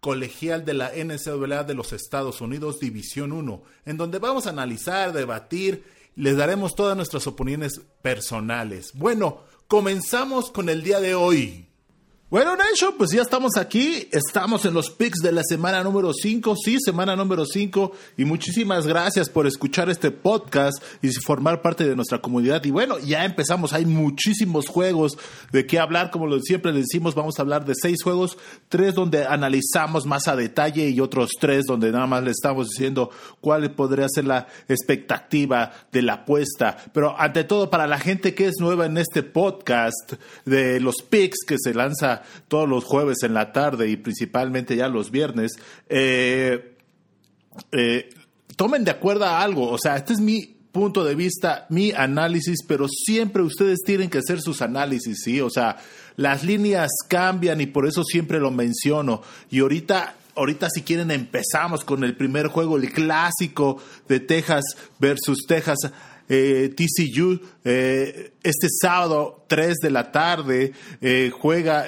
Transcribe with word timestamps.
colegial 0.00 0.64
de 0.64 0.74
la 0.74 0.92
NCAA 0.94 1.64
de 1.64 1.74
los 1.74 1.92
Estados 1.92 2.40
Unidos, 2.40 2.80
División 2.80 3.32
1, 3.32 3.62
en 3.86 3.96
donde 3.96 4.18
vamos 4.18 4.46
a 4.46 4.50
analizar, 4.50 5.12
debatir, 5.12 5.84
les 6.16 6.36
daremos 6.36 6.74
todas 6.74 6.96
nuestras 6.96 7.26
opiniones 7.26 7.80
personales. 8.02 8.92
Bueno, 8.94 9.42
comenzamos 9.66 10.50
con 10.50 10.68
el 10.68 10.82
día 10.82 11.00
de 11.00 11.14
hoy. 11.14 11.67
Bueno, 12.30 12.56
Nation, 12.56 12.92
pues 12.98 13.10
ya 13.10 13.22
estamos 13.22 13.56
aquí, 13.56 14.06
estamos 14.12 14.66
en 14.66 14.74
los 14.74 14.90
picks 14.90 15.20
de 15.22 15.32
la 15.32 15.40
semana 15.42 15.82
número 15.82 16.12
5, 16.12 16.56
sí, 16.62 16.76
semana 16.78 17.16
número 17.16 17.46
5, 17.46 17.92
y 18.18 18.26
muchísimas 18.26 18.86
gracias 18.86 19.30
por 19.30 19.46
escuchar 19.46 19.88
este 19.88 20.10
podcast 20.10 20.76
y 21.00 21.08
formar 21.24 21.62
parte 21.62 21.88
de 21.88 21.96
nuestra 21.96 22.20
comunidad. 22.20 22.62
Y 22.66 22.70
bueno, 22.70 22.98
ya 22.98 23.24
empezamos, 23.24 23.72
hay 23.72 23.86
muchísimos 23.86 24.68
juegos 24.68 25.16
de 25.52 25.64
qué 25.64 25.78
hablar, 25.78 26.10
como 26.10 26.38
siempre 26.40 26.70
le 26.70 26.80
decimos, 26.80 27.14
vamos 27.14 27.38
a 27.38 27.42
hablar 27.42 27.64
de 27.64 27.72
seis 27.74 28.02
juegos, 28.02 28.36
tres 28.68 28.94
donde 28.94 29.24
analizamos 29.24 30.04
más 30.04 30.28
a 30.28 30.36
detalle 30.36 30.90
y 30.90 31.00
otros 31.00 31.30
tres 31.40 31.64
donde 31.64 31.90
nada 31.92 32.06
más 32.06 32.22
le 32.24 32.32
estamos 32.32 32.68
diciendo 32.68 33.08
cuál 33.40 33.70
podría 33.70 34.06
ser 34.06 34.26
la 34.26 34.48
expectativa 34.68 35.72
de 35.92 36.02
la 36.02 36.12
apuesta. 36.12 36.76
Pero 36.92 37.18
ante 37.18 37.44
todo, 37.44 37.70
para 37.70 37.86
la 37.86 37.98
gente 37.98 38.34
que 38.34 38.48
es 38.48 38.56
nueva 38.60 38.84
en 38.84 38.98
este 38.98 39.22
podcast 39.22 40.12
de 40.44 40.78
los 40.78 40.96
picks 41.08 41.38
que 41.46 41.56
se 41.58 41.72
lanza 41.72 42.17
todos 42.48 42.68
los 42.68 42.84
jueves 42.84 43.22
en 43.22 43.34
la 43.34 43.52
tarde 43.52 43.88
y 43.88 43.96
principalmente 43.96 44.76
ya 44.76 44.88
los 44.88 45.10
viernes, 45.10 45.52
eh, 45.88 46.76
eh, 47.72 48.10
tomen 48.56 48.84
de 48.84 48.90
acuerdo 48.90 49.24
a 49.24 49.42
algo. 49.42 49.70
O 49.70 49.78
sea, 49.78 49.96
este 49.96 50.12
es 50.12 50.20
mi 50.20 50.56
punto 50.72 51.04
de 51.04 51.14
vista, 51.14 51.66
mi 51.70 51.92
análisis, 51.92 52.58
pero 52.66 52.86
siempre 52.88 53.42
ustedes 53.42 53.80
tienen 53.84 54.10
que 54.10 54.18
hacer 54.18 54.40
sus 54.40 54.62
análisis, 54.62 55.22
¿sí? 55.24 55.40
O 55.40 55.50
sea, 55.50 55.76
las 56.16 56.44
líneas 56.44 56.90
cambian 57.08 57.60
y 57.60 57.66
por 57.66 57.86
eso 57.86 58.04
siempre 58.04 58.38
lo 58.38 58.50
menciono. 58.50 59.22
Y 59.50 59.60
ahorita 59.60 60.14
ahorita 60.38 60.68
si 60.70 60.82
quieren 60.82 61.10
empezamos 61.10 61.84
con 61.84 62.04
el 62.04 62.16
primer 62.16 62.46
juego, 62.46 62.76
el 62.76 62.92
clásico 62.92 63.82
de 64.08 64.20
Texas 64.20 64.64
versus 64.98 65.44
Texas 65.46 65.78
eh, 66.28 66.74
TCU 66.76 67.40
eh, 67.64 68.32
este 68.42 68.68
sábado 68.82 69.44
3 69.48 69.76
de 69.82 69.90
la 69.90 70.12
tarde 70.12 70.72
eh, 71.00 71.30
juega, 71.32 71.86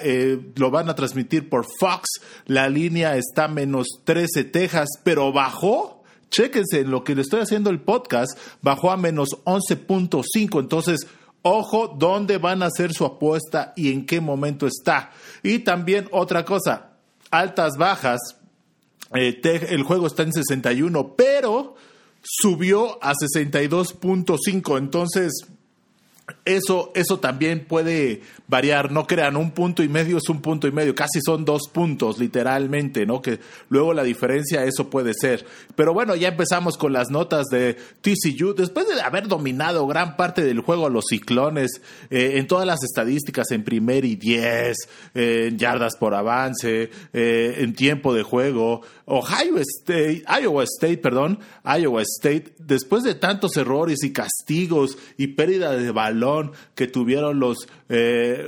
lo 0.57 0.71
van 0.71 0.89
a 0.89 0.95
transmitir 0.95 1.49
por 1.49 1.67
Fox, 1.79 2.09
la 2.47 2.69
línea 2.69 3.17
está 3.17 3.49
menos 3.49 3.87
13 4.05 4.45
Texas, 4.45 4.89
pero 5.03 5.33
bajó, 5.33 6.03
chéquense, 6.31 6.81
en 6.81 6.91
lo 6.91 7.05
que 7.05 7.15
le 7.15 7.23
estoy 7.23 7.41
haciendo 7.41 7.71
el 7.71 7.81
podcast, 7.81 8.39
bajó 8.63 8.91
a 8.91 8.97
menos 8.97 9.31
11.5, 9.45 10.61
entonces... 10.61 11.07
Ojo, 11.43 11.97
dónde 11.99 12.37
van 12.37 12.63
a 12.63 12.67
hacer 12.67 12.93
su 12.93 13.03
apuesta 13.07 13.73
y 13.75 13.91
en 13.95 14.05
qué 14.05 14.21
momento 14.21 14.67
está. 14.67 15.11
Y 15.43 15.61
también 15.61 16.07
otra 16.13 16.45
cosa, 16.45 16.91
altas, 17.31 17.79
bajas, 17.79 18.21
el 19.13 19.83
juego 19.83 20.07
está 20.07 20.23
en 20.23 20.35
61, 20.35 21.15
pero 21.17 21.77
subió 22.23 23.03
a 23.03 23.13
62.5. 23.15 24.79
Entonces, 24.79 25.33
eso, 26.45 26.93
eso 26.95 27.19
también 27.19 27.65
puede 27.67 28.23
variar, 28.51 28.91
no 28.91 29.07
crean, 29.07 29.37
un 29.37 29.53
punto 29.53 29.83
y 29.85 29.89
medio 29.89 30.19
es 30.19 30.29
un 30.29 30.43
punto 30.43 30.67
y 30.67 30.73
medio, 30.73 30.93
casi 30.95 31.21
son 31.25 31.45
dos 31.45 31.69
puntos, 31.73 32.19
literalmente, 32.19 33.07
¿no? 33.07 33.23
Que 33.23 33.39
luego 33.69 33.95
la 33.95 34.03
diferencia, 34.03 34.65
eso 34.65 34.91
puede 34.91 35.15
ser. 35.15 35.47
Pero 35.77 35.95
bueno, 35.95 36.17
ya 36.17 36.29
empezamos 36.29 36.77
con 36.77 36.93
las 36.93 37.11
notas 37.11 37.47
de 37.47 37.77
TCU. 38.01 38.55
Después 38.55 38.89
de 38.89 39.01
haber 39.01 39.29
dominado 39.29 39.87
gran 39.87 40.17
parte 40.17 40.43
del 40.43 40.61
juego 40.61 40.87
a 40.87 40.91
los 40.91 41.05
ciclones, 41.09 41.81
eh, 42.11 42.33
en 42.35 42.49
todas 42.49 42.67
las 42.67 42.83
estadísticas, 42.83 43.53
en 43.53 43.63
primer 43.63 44.05
y 44.05 44.17
diez, 44.17 44.77
eh, 45.15 45.47
en 45.49 45.57
yardas 45.57 45.97
por 45.97 46.15
avance, 46.15 46.91
eh, 47.13 47.55
en 47.59 47.73
tiempo 47.75 48.13
de 48.13 48.25
juego, 48.25 48.83
Ohio 49.07 49.59
State, 49.59 50.25
Iowa 50.43 50.65
State, 50.65 50.99
perdón, 50.99 51.39
Iowa 51.65 52.03
State, 52.03 52.55
después 52.59 53.05
de 53.05 53.15
tantos 53.15 53.57
errores 53.57 54.03
y 54.03 54.13
castigos 54.13 54.99
y 55.17 55.29
pérdida 55.29 55.73
de 55.73 55.91
balón 55.91 56.53
que 56.75 56.87
tuvieron 56.87 57.41
los 57.41 57.69
eh, 57.89 58.40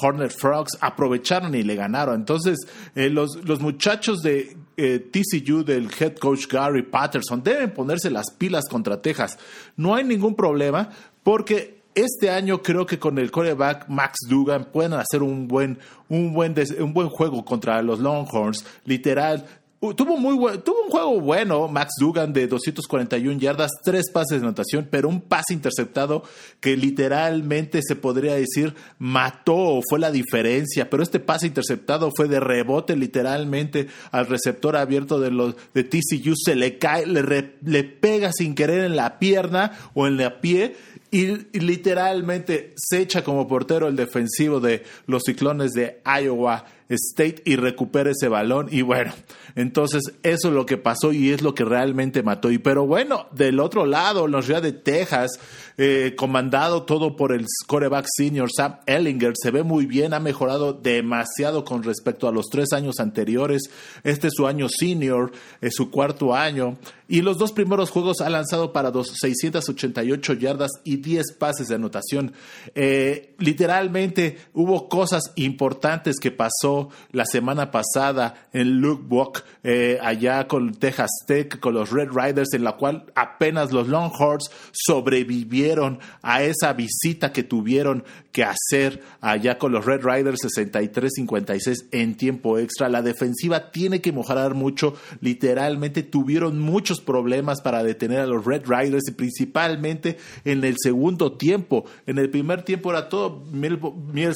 Hornet 0.00 0.32
Frogs 0.32 0.78
aprovecharon 0.80 1.54
y 1.54 1.62
le 1.62 1.74
ganaron. 1.74 2.14
Entonces, 2.14 2.58
eh, 2.94 3.10
los, 3.10 3.36
los, 3.44 3.60
muchachos 3.60 4.22
de 4.22 4.56
eh, 4.76 4.98
TCU 4.98 5.64
del 5.64 5.88
head 5.98 6.16
coach 6.16 6.46
Gary 6.46 6.82
Patterson 6.82 7.42
deben 7.42 7.72
ponerse 7.72 8.10
las 8.10 8.30
pilas 8.30 8.68
contra 8.68 9.00
Texas. 9.00 9.38
No 9.76 9.94
hay 9.94 10.04
ningún 10.04 10.34
problema 10.34 10.90
porque 11.22 11.80
este 11.94 12.30
año 12.30 12.62
creo 12.62 12.86
que 12.86 12.98
con 12.98 13.18
el 13.18 13.30
coreback 13.30 13.88
Max 13.88 14.18
Dugan 14.28 14.66
pueden 14.66 14.92
hacer 14.94 15.22
un 15.22 15.48
buen, 15.48 15.78
un 16.08 16.32
buen, 16.32 16.54
un 16.78 16.94
buen 16.94 17.08
juego 17.08 17.44
contra 17.44 17.82
los 17.82 17.98
Longhorns. 17.98 18.64
Literal, 18.84 19.44
Tuvo, 19.80 20.18
muy 20.18 20.36
tuvo 20.58 20.84
un 20.84 20.90
juego 20.90 21.20
bueno, 21.22 21.66
Max 21.66 21.92
Dugan 21.98 22.34
de 22.34 22.46
241 22.46 23.38
yardas, 23.40 23.70
tres 23.82 24.10
pases 24.12 24.40
de 24.40 24.46
anotación, 24.46 24.86
pero 24.90 25.08
un 25.08 25.22
pase 25.22 25.54
interceptado 25.54 26.22
que 26.60 26.76
literalmente 26.76 27.80
se 27.82 27.96
podría 27.96 28.34
decir 28.34 28.74
mató 28.98 29.56
o 29.56 29.80
fue 29.88 29.98
la 29.98 30.10
diferencia. 30.10 30.90
Pero 30.90 31.02
este 31.02 31.18
pase 31.18 31.46
interceptado 31.46 32.10
fue 32.14 32.28
de 32.28 32.40
rebote 32.40 32.94
literalmente 32.94 33.86
al 34.10 34.26
receptor 34.26 34.76
abierto 34.76 35.18
de, 35.18 35.30
los, 35.30 35.54
de 35.72 35.84
TCU, 35.84 36.34
se 36.36 36.56
le 36.56 36.76
cae, 36.76 37.06
le, 37.06 37.54
le 37.64 37.84
pega 37.84 38.32
sin 38.32 38.54
querer 38.54 38.84
en 38.84 38.96
la 38.96 39.18
pierna 39.18 39.72
o 39.94 40.06
en 40.06 40.18
la 40.18 40.42
pie 40.42 40.76
y, 41.10 41.58
literalmente 41.58 42.72
se 42.76 43.00
echa 43.00 43.24
como 43.24 43.48
portero 43.48 43.88
el 43.88 43.96
defensivo 43.96 44.60
de 44.60 44.84
los 45.06 45.22
ciclones 45.24 45.72
de 45.72 46.00
Iowa 46.04 46.64
State 46.90 47.42
y 47.44 47.56
recupera 47.56 48.10
ese 48.10 48.28
balón. 48.28 48.68
Y 48.70 48.82
bueno, 48.82 49.12
entonces 49.54 50.02
eso 50.22 50.48
es 50.48 50.54
lo 50.54 50.66
que 50.66 50.76
pasó 50.76 51.12
y 51.12 51.30
es 51.30 51.40
lo 51.40 51.54
que 51.54 51.64
realmente 51.64 52.22
mató. 52.22 52.50
Y 52.50 52.58
pero 52.58 52.86
bueno, 52.86 53.28
del 53.32 53.60
otro 53.60 53.86
lado, 53.86 54.26
la 54.26 54.38
Universidad 54.38 54.62
de 54.62 54.72
Texas, 54.72 55.30
eh, 55.78 56.14
comandado 56.16 56.82
todo 56.82 57.16
por 57.16 57.32
el 57.32 57.46
scoreback 57.48 58.06
senior 58.14 58.50
Sam 58.54 58.80
Ellinger, 58.86 59.32
se 59.40 59.50
ve 59.50 59.62
muy 59.62 59.86
bien, 59.86 60.12
ha 60.12 60.20
mejorado 60.20 60.72
demasiado 60.72 61.64
con 61.64 61.82
respecto 61.82 62.28
a 62.28 62.32
los 62.32 62.46
tres 62.50 62.72
años 62.72 62.98
anteriores. 62.98 63.70
Este 64.02 64.26
es 64.26 64.34
su 64.36 64.46
año 64.46 64.68
senior, 64.68 65.32
es 65.60 65.74
su 65.74 65.90
cuarto 65.90 66.34
año. 66.34 66.76
Y 67.08 67.22
los 67.22 67.38
dos 67.38 67.52
primeros 67.52 67.90
juegos 67.90 68.20
ha 68.20 68.30
lanzado 68.30 68.72
para 68.72 68.92
dos, 68.92 69.12
688 69.20 70.34
yardas 70.34 70.70
y 70.84 70.98
10 70.98 71.32
pases 71.32 71.66
de 71.68 71.74
anotación. 71.74 72.32
Eh, 72.74 73.34
literalmente 73.38 74.38
hubo 74.54 74.88
cosas 74.88 75.32
importantes 75.34 76.20
que 76.20 76.30
pasó 76.30 76.79
la 77.12 77.24
semana 77.24 77.70
pasada 77.70 78.48
en 78.52 78.80
Luke 78.80 79.40
eh, 79.62 79.98
allá 80.02 80.46
con 80.48 80.74
Texas 80.74 81.10
Tech, 81.26 81.60
con 81.60 81.74
los 81.74 81.90
Red 81.90 82.10
Riders, 82.12 82.54
en 82.54 82.64
la 82.64 82.72
cual 82.72 83.04
apenas 83.14 83.72
los 83.72 83.88
Longhorns 83.88 84.50
sobrevivieron 84.72 85.98
a 86.22 86.42
esa 86.42 86.72
visita 86.72 87.32
que 87.32 87.42
tuvieron 87.42 88.04
que 88.32 88.44
hacer 88.44 89.02
allá 89.20 89.58
con 89.58 89.72
los 89.72 89.84
Red 89.84 90.04
Riders 90.04 90.40
63-56 90.42 91.88
en 91.90 92.16
tiempo 92.16 92.58
extra. 92.58 92.88
La 92.88 93.02
defensiva 93.02 93.70
tiene 93.70 94.00
que 94.00 94.12
mejorar 94.12 94.54
mucho. 94.54 94.94
Literalmente 95.20 96.02
tuvieron 96.02 96.60
muchos 96.60 97.00
problemas 97.00 97.60
para 97.60 97.82
detener 97.82 98.20
a 98.20 98.26
los 98.26 98.44
Red 98.44 98.62
Riders 98.66 99.08
y 99.08 99.12
principalmente 99.12 100.16
en 100.44 100.64
el 100.64 100.76
segundo 100.78 101.32
tiempo. 101.32 101.84
En 102.06 102.18
el 102.18 102.30
primer 102.30 102.62
tiempo 102.62 102.90
era 102.90 103.08
todo 103.08 103.44
miel, 103.50 103.80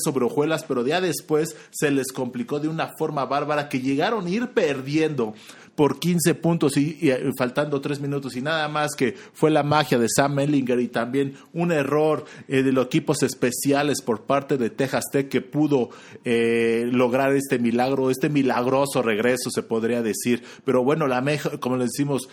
sobre 0.03 0.25
hojuelas, 0.25 0.65
pero 0.65 0.87
ya 0.87 1.01
después 1.01 1.57
se 1.71 1.91
les 1.91 2.13
complicó 2.13 2.61
de 2.61 2.69
una 2.69 2.91
forma 2.99 3.25
bárbara 3.27 3.69
que 3.69 3.81
llegaron 3.81 4.27
a 4.27 4.31
ir 4.31 4.49
perdiendo 4.49 5.35
por 5.75 5.99
15 5.99 6.35
puntos 6.37 6.77
y, 6.77 7.11
faltando 7.37 7.81
3 7.81 8.01
minutos 8.01 8.37
y 8.37 8.43
nada 8.43 8.69
más 8.69 8.95
que 8.95 9.15
fue 9.33 9.51
la 9.51 9.63
magia 9.63 9.99
de 9.99 10.09
Sam 10.09 10.39
Ellinger 10.39 10.81
y 10.81 10.89
también 10.89 11.35
un 11.53 11.73
error 11.73 12.25
eh, 12.49 12.63
de 12.63 12.73
los 12.73 12.87
equipos 12.87 13.23
especiales 13.23 14.01
por 14.03 14.23
parte 14.23 14.57
de 14.57 14.71
Texas 14.71 15.05
Tech 15.11 15.29
que 15.29 15.41
pudo 15.41 15.91
eh, 16.25 16.89
lograr 16.91 17.35
este 17.35 17.59
milagro, 17.59 18.11
este 18.11 18.29
milagroso 18.29 19.03
regreso 19.03 19.51
se 19.51 19.63
podría 19.63 20.03
decir. 20.03 20.43
Pero 20.65 20.85
bueno, 20.85 21.07
la 21.07 21.25
como 21.59 21.77
le 21.77 21.85
decimos, 21.85 22.29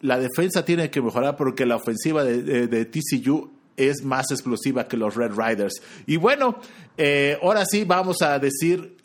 la 0.00 0.18
defensa 0.18 0.64
tiene 0.64 0.90
que 0.90 1.00
mejorar 1.00 1.36
porque 1.36 1.64
la 1.64 1.76
ofensiva 1.76 2.24
de, 2.24 2.84
TCU 2.84 3.50
es 3.76 4.04
más 4.04 4.30
explosiva 4.30 4.86
que 4.86 4.96
los 4.96 5.14
Red 5.14 5.32
Riders. 5.34 5.80
Y 6.06 6.16
bueno, 6.16 6.58
eh, 6.98 7.38
ahora 7.42 7.64
sí 7.64 7.84
vamos 7.84 8.20
a 8.20 8.38
decir 8.38 8.96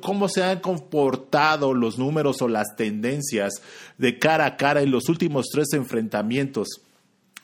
cómo 0.00 0.28
se 0.28 0.42
han 0.42 0.60
comportado 0.60 1.74
los 1.74 1.98
números 1.98 2.42
o 2.42 2.48
las 2.48 2.76
tendencias 2.76 3.54
de 3.98 4.18
cara 4.18 4.46
a 4.46 4.56
cara 4.56 4.82
en 4.82 4.90
los 4.90 5.08
últimos 5.08 5.46
tres 5.52 5.72
enfrentamientos. 5.72 6.68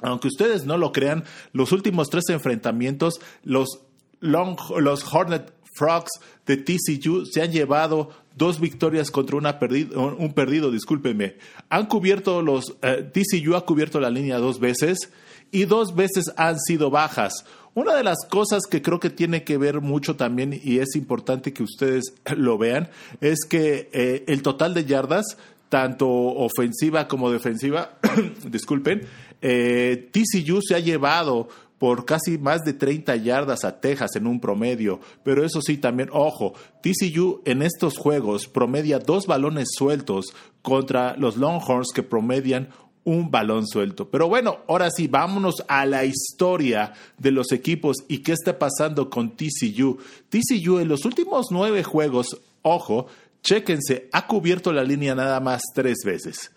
Aunque 0.03 0.29
ustedes 0.29 0.65
no 0.65 0.79
lo 0.79 0.93
crean, 0.93 1.25
los 1.53 1.73
últimos 1.73 2.09
tres 2.09 2.25
enfrentamientos, 2.29 3.21
los, 3.45 3.81
los 4.21 5.15
Hornet 5.15 5.53
Frogs 5.75 6.11
de 6.47 6.57
TCU 6.57 7.27
se 7.27 7.43
han 7.43 7.53
llevado 7.53 8.11
dos 8.37 8.61
victorias 8.61 9.11
contra 9.11 9.37
una 9.37 9.59
un 9.95 10.33
perdido, 10.33 10.71
discúlpenme. 10.71 11.37
Han 11.69 11.87
cubierto 11.87 12.43
los, 12.43 12.77
eh, 12.83 13.11
TCU 13.13 13.55
ha 13.57 13.67
cubierto 13.67 14.01
la 14.01 14.11
línea 14.11 14.39
dos 14.39 14.61
veces 14.61 15.11
y 15.51 15.65
dos 15.65 15.95
veces 15.95 16.33
han 16.37 16.59
sido 16.59 16.91
bajas. 16.91 17.45
Una 17.75 17.95
de 17.95 18.03
las 18.03 18.27
cosas 18.29 18.63
que 18.69 18.83
creo 18.83 18.99
que 18.99 19.11
tiene 19.11 19.45
que 19.45 19.57
ver 19.57 19.81
mucho 19.81 20.17
también 20.17 20.59
y 20.63 20.79
es 20.79 20.97
importante 20.97 21.53
que 21.53 21.63
ustedes 21.63 22.15
lo 22.37 22.59
vean 22.59 22.89
es 23.21 23.39
que 23.49 23.89
eh, 23.93 24.25
el 24.27 24.43
total 24.43 24.75
de 24.75 24.85
yardas, 24.85 25.37
tanto 25.69 26.09
ofensiva 26.09 27.07
como 27.07 27.31
defensiva, 27.31 27.99
disculpen, 28.45 29.03
eh, 29.41 30.11
TCU 30.13 30.61
se 30.63 30.75
ha 30.75 30.81
llevado 30.81 31.49
por 31.81 32.05
casi 32.05 32.37
más 32.37 32.61
de 32.61 32.75
30 32.75 33.17
yardas 33.17 33.65
a 33.65 33.81
Texas 33.81 34.15
en 34.15 34.27
un 34.27 34.39
promedio. 34.39 35.01
Pero 35.25 35.47
eso 35.47 35.63
sí, 35.63 35.79
también, 35.79 36.11
ojo, 36.13 36.53
TCU 36.83 37.41
en 37.47 37.63
estos 37.63 37.97
juegos 37.97 38.49
promedia 38.49 38.99
dos 38.99 39.27
balones 39.27 39.69
sueltos 39.79 40.27
contra 40.61 41.17
los 41.17 41.39
Longhorns 41.39 41.93
que 41.95 42.03
promedian 42.03 42.69
un 43.05 43.31
balón 43.31 43.67
suelto. 43.67 44.09
Pero 44.09 44.29
bueno, 44.29 44.59
ahora 44.69 44.89
sí, 44.91 45.07
vámonos 45.07 45.63
a 45.69 45.87
la 45.87 46.05
historia 46.05 46.93
de 47.19 47.31
los 47.31 47.53
equipos 47.53 47.97
y 48.09 48.19
qué 48.19 48.33
está 48.33 48.59
pasando 48.59 49.11
con 49.11 49.37
TCU. 49.37 49.99
TCU 50.29 50.79
en 50.79 50.89
los 50.89 51.05
últimos 51.05 51.47
nueve 51.51 51.83
juegos, 51.83 52.41
ojo, 52.63 53.07
chéquense, 53.43 54.09
ha 54.13 54.27
cubierto 54.27 54.73
la 54.73 54.85
línea 54.85 55.15
nada 55.15 55.41
más 55.41 55.63
tres 55.75 55.99
veces 56.05 56.51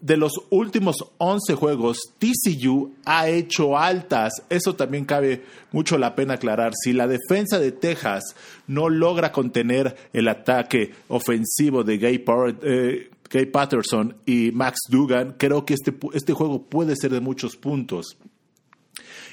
de 0.00 0.16
los 0.16 0.32
últimos 0.50 0.96
11 1.18 1.54
juegos, 1.54 1.98
TCU 2.18 2.94
ha 3.04 3.28
hecho 3.28 3.78
altas. 3.78 4.32
Eso 4.48 4.74
también 4.74 5.04
cabe 5.04 5.44
mucho 5.72 5.98
la 5.98 6.14
pena 6.14 6.34
aclarar. 6.34 6.72
Si 6.82 6.92
la 6.92 7.06
defensa 7.06 7.58
de 7.58 7.72
Texas 7.72 8.34
no 8.66 8.88
logra 8.88 9.32
contener 9.32 9.96
el 10.12 10.28
ataque 10.28 10.92
ofensivo 11.08 11.84
de 11.84 11.98
Gay, 11.98 12.24
eh, 12.62 13.10
Patterson 13.52 14.16
y 14.26 14.50
Max 14.52 14.80
Dugan, 14.88 15.36
creo 15.38 15.64
que 15.64 15.74
este, 15.74 15.94
este 16.14 16.32
juego 16.32 16.68
puede 16.68 16.96
ser 16.96 17.12
de 17.12 17.20
muchos 17.20 17.56
puntos. 17.56 18.18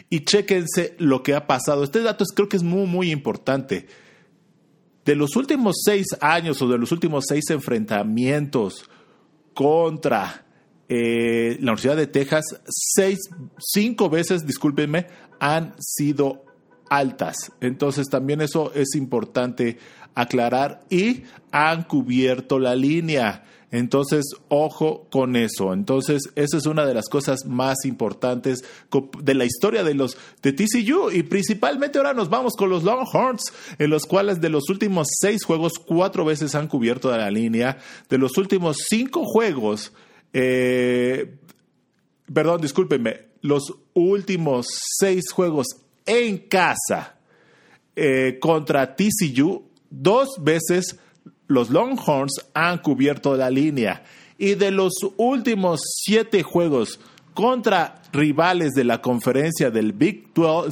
Y 0.10 0.24
chéquense 0.24 0.96
lo 1.00 1.24
que 1.24 1.34
ha 1.36 1.48
pasado. 1.48 1.84
Este 1.84 2.02
dato 2.02 2.24
creo 2.34 2.48
que 2.48 2.58
es 2.58 2.64
muy, 2.64 2.86
muy 2.86 3.12
importante. 3.12 3.88
De 5.04 5.16
los 5.16 5.36
últimos 5.36 5.78
seis 5.84 6.06
años 6.22 6.62
o 6.62 6.68
de 6.68 6.78
los 6.78 6.92
últimos 6.92 7.26
seis 7.28 7.50
enfrentamientos 7.50 8.90
contra 9.54 10.46
eh, 10.90 11.58
la 11.60 11.72
Universidad 11.72 11.98
de 11.98 12.08
Texas, 12.08 12.46
seis, 12.68 13.18
cinco 13.58 14.10
veces, 14.10 14.46
discúlpenme, 14.46 15.08
han 15.40 15.74
sido 15.80 16.46
altas. 16.90 17.36
Entonces 17.62 18.08
también 18.08 18.42
eso 18.42 18.72
es 18.74 18.96
importante 18.96 19.78
aclarar 20.16 20.82
y 20.90 21.24
han 21.52 21.84
cubierto 21.84 22.60
la 22.60 22.76
línea. 22.76 23.44
Entonces, 23.70 24.24
ojo 24.48 25.08
con 25.12 25.36
eso. 25.36 25.74
Entonces, 25.74 26.22
esa 26.36 26.56
es 26.56 26.66
una 26.66 26.86
de 26.86 26.94
las 26.94 27.10
cosas 27.10 27.46
más 27.46 27.84
importantes 27.84 28.64
de 29.22 29.34
la 29.34 29.44
historia 29.44 29.84
de 29.84 29.94
los 29.94 30.18
de 30.42 30.54
TCU 30.54 31.12
y 31.12 31.24
principalmente 31.24 31.98
ahora 31.98 32.14
nos 32.14 32.30
vamos 32.30 32.54
con 32.56 32.70
los 32.70 32.84
Longhorns, 32.84 33.52
en 33.78 33.90
los 33.90 34.06
cuales 34.06 34.40
de 34.40 34.50
los 34.50 34.70
últimos 34.70 35.08
seis 35.20 35.44
juegos 35.44 35.74
cuatro 35.86 36.24
veces 36.24 36.56
han 36.56 36.70
cubierto 36.70 37.12
la 37.16 37.30
línea. 37.30 37.78
De 38.10 38.18
los 38.18 38.38
últimos 38.38 38.78
cinco 38.88 39.26
juegos 39.26 39.92
eh, 40.34 41.38
perdón, 42.32 42.62
discúlpenme, 42.62 43.28
los 43.42 43.74
últimos 43.94 44.68
seis 45.00 45.32
juegos 45.32 45.68
en 46.08 46.40
casa 46.40 47.18
eh, 47.96 48.38
contra 48.40 48.96
TCU, 48.96 49.64
dos 49.90 50.38
veces 50.40 50.98
los 51.48 51.70
Longhorns 51.70 52.46
han 52.54 52.80
cubierto 52.80 53.36
la 53.36 53.50
línea. 53.50 54.04
Y 54.38 54.56
de 54.56 54.72
los 54.72 54.94
últimos 55.18 55.82
siete 55.84 56.44
juegos 56.44 57.00
contra 57.34 58.02
rivales 58.12 58.74
de 58.74 58.84
la 58.84 59.02
conferencia 59.02 59.70
del 59.70 59.94
Big 59.94 60.34
12, 60.34 60.70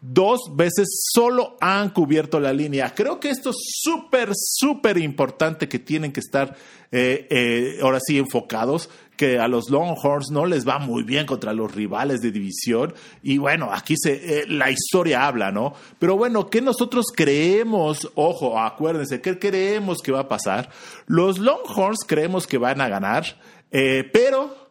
dos 0.00 0.40
veces 0.54 0.88
solo 1.12 1.56
han 1.60 1.90
cubierto 1.90 2.38
la 2.40 2.52
línea. 2.52 2.94
Creo 2.94 3.18
que 3.18 3.30
esto 3.30 3.50
es 3.50 3.56
súper, 3.82 4.30
súper 4.34 4.98
importante 4.98 5.68
que 5.68 5.78
tienen 5.78 6.12
que 6.12 6.20
estar 6.20 6.56
eh, 6.92 7.26
eh, 7.30 7.78
ahora 7.82 7.98
sí 8.00 8.18
enfocados 8.18 8.88
que 9.16 9.38
a 9.38 9.48
los 9.48 9.70
Longhorns 9.70 10.30
no 10.30 10.46
les 10.46 10.66
va 10.66 10.78
muy 10.78 11.02
bien 11.02 11.26
contra 11.26 11.52
los 11.52 11.74
rivales 11.74 12.20
de 12.20 12.30
división 12.30 12.94
y 13.22 13.38
bueno, 13.38 13.70
aquí 13.72 13.94
se, 13.96 14.40
eh, 14.40 14.44
la 14.48 14.70
historia 14.70 15.26
habla, 15.26 15.50
¿no? 15.50 15.74
Pero 15.98 16.16
bueno, 16.16 16.48
¿qué 16.48 16.60
nosotros 16.60 17.06
creemos? 17.14 18.10
Ojo, 18.14 18.60
acuérdense, 18.60 19.20
¿qué 19.20 19.38
creemos 19.38 20.02
que 20.02 20.12
va 20.12 20.20
a 20.20 20.28
pasar? 20.28 20.70
Los 21.06 21.38
Longhorns 21.38 22.04
creemos 22.06 22.46
que 22.46 22.58
van 22.58 22.80
a 22.80 22.88
ganar, 22.88 23.24
pero 23.70 24.68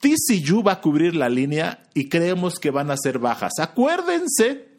TCU 0.00 0.62
va 0.62 0.72
a 0.72 0.80
cubrir 0.80 1.16
la 1.16 1.28
línea 1.28 1.82
y 1.94 2.08
creemos 2.08 2.58
que 2.58 2.70
van 2.70 2.90
a 2.90 2.96
ser 2.96 3.18
bajas. 3.18 3.52
Acuérdense 3.58 4.73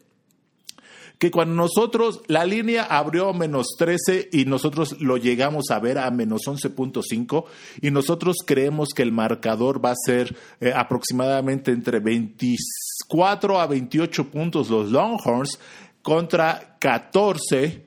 que 1.18 1.30
cuando 1.30 1.54
nosotros, 1.54 2.20
la 2.26 2.44
línea 2.44 2.84
abrió 2.84 3.30
a 3.30 3.32
menos 3.32 3.68
13 3.78 4.28
y 4.32 4.44
nosotros 4.44 5.00
lo 5.00 5.16
llegamos 5.16 5.70
a 5.70 5.78
ver 5.78 5.98
a 5.98 6.10
menos 6.10 6.42
11.5 6.46 7.44
y 7.80 7.90
nosotros 7.90 8.36
creemos 8.44 8.90
que 8.94 9.02
el 9.02 9.12
marcador 9.12 9.84
va 9.84 9.92
a 9.92 10.04
ser 10.04 10.36
eh, 10.60 10.72
aproximadamente 10.74 11.70
entre 11.70 12.00
24 12.00 13.60
a 13.60 13.66
28 13.66 14.30
puntos 14.30 14.68
los 14.68 14.90
Longhorns 14.90 15.58
contra 16.02 16.76
14 16.78 17.86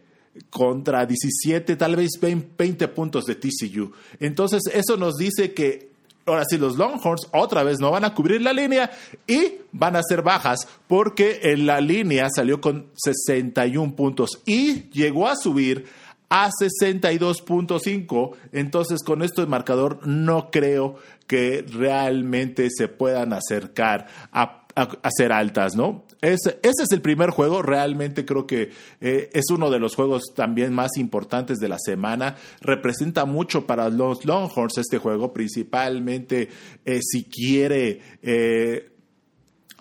contra 0.50 1.06
17, 1.06 1.76
tal 1.76 1.96
vez 1.96 2.12
20 2.22 2.88
puntos 2.90 3.26
de 3.26 3.36
TCU. 3.36 3.92
Entonces, 4.20 4.62
eso 4.74 4.96
nos 4.98 5.18
dice 5.18 5.54
que 5.54 5.89
Ahora 6.25 6.44
sí, 6.48 6.57
los 6.57 6.77
Longhorns 6.77 7.27
otra 7.33 7.63
vez 7.63 7.80
no 7.80 7.92
van 7.92 8.06
a 8.06 8.13
cubrir 8.13 8.42
la 8.42 8.54
línea 8.54 8.92
y 9.25 9.56
van 9.71 9.95
a 9.95 10.04
ser 10.04 10.21
bajas 10.21 10.68
porque 10.88 11.39
en 11.44 11.66
la 11.66 11.81
línea 11.81 12.27
salió 12.33 12.62
con 12.62 12.92
61 12.95 13.95
puntos 13.95 14.42
y 14.45 14.89
llegó 14.92 15.27
a 15.27 15.36
subir 15.36 15.86
a 16.30 16.50
62.5. 16.51 18.36
Entonces, 18.51 19.04
con 19.04 19.24
esto 19.24 19.42
de 19.42 19.48
marcador, 19.48 20.06
no 20.06 20.51
creo 20.51 20.98
que 21.27 21.66
realmente 21.68 22.68
se 22.69 22.88
puedan 22.88 23.33
acercar 23.33 24.07
a 24.31 24.58
a, 24.80 25.38
altas, 25.38 25.76
¿no? 25.76 26.06
Ese, 26.21 26.59
ese, 26.64 26.83
es 26.83 26.92
el 26.92 27.02
primer 27.02 27.30
juego, 27.30 27.62
realmente 27.62 28.26
creo 28.26 28.45
que 28.45 28.71
eh, 29.02 29.30
es 29.33 29.50
uno 29.52 29.69
de 29.69 29.80
los 29.80 29.95
juegos 29.95 30.33
también 30.36 30.74
más 30.74 30.98
importantes 30.98 31.59
de 31.59 31.69
la 31.69 31.78
semana. 31.80 32.36
Representa 32.62 33.26
mucho 33.26 33.66
para 33.66 33.90
los 33.90 34.26
Longhorns 34.26 34.78
este 34.78 34.98
juego, 34.98 35.33
principalmente 35.33 36.50
eh, 36.86 37.00
si 37.02 37.26
quiere 37.26 38.02
eh, 38.21 38.92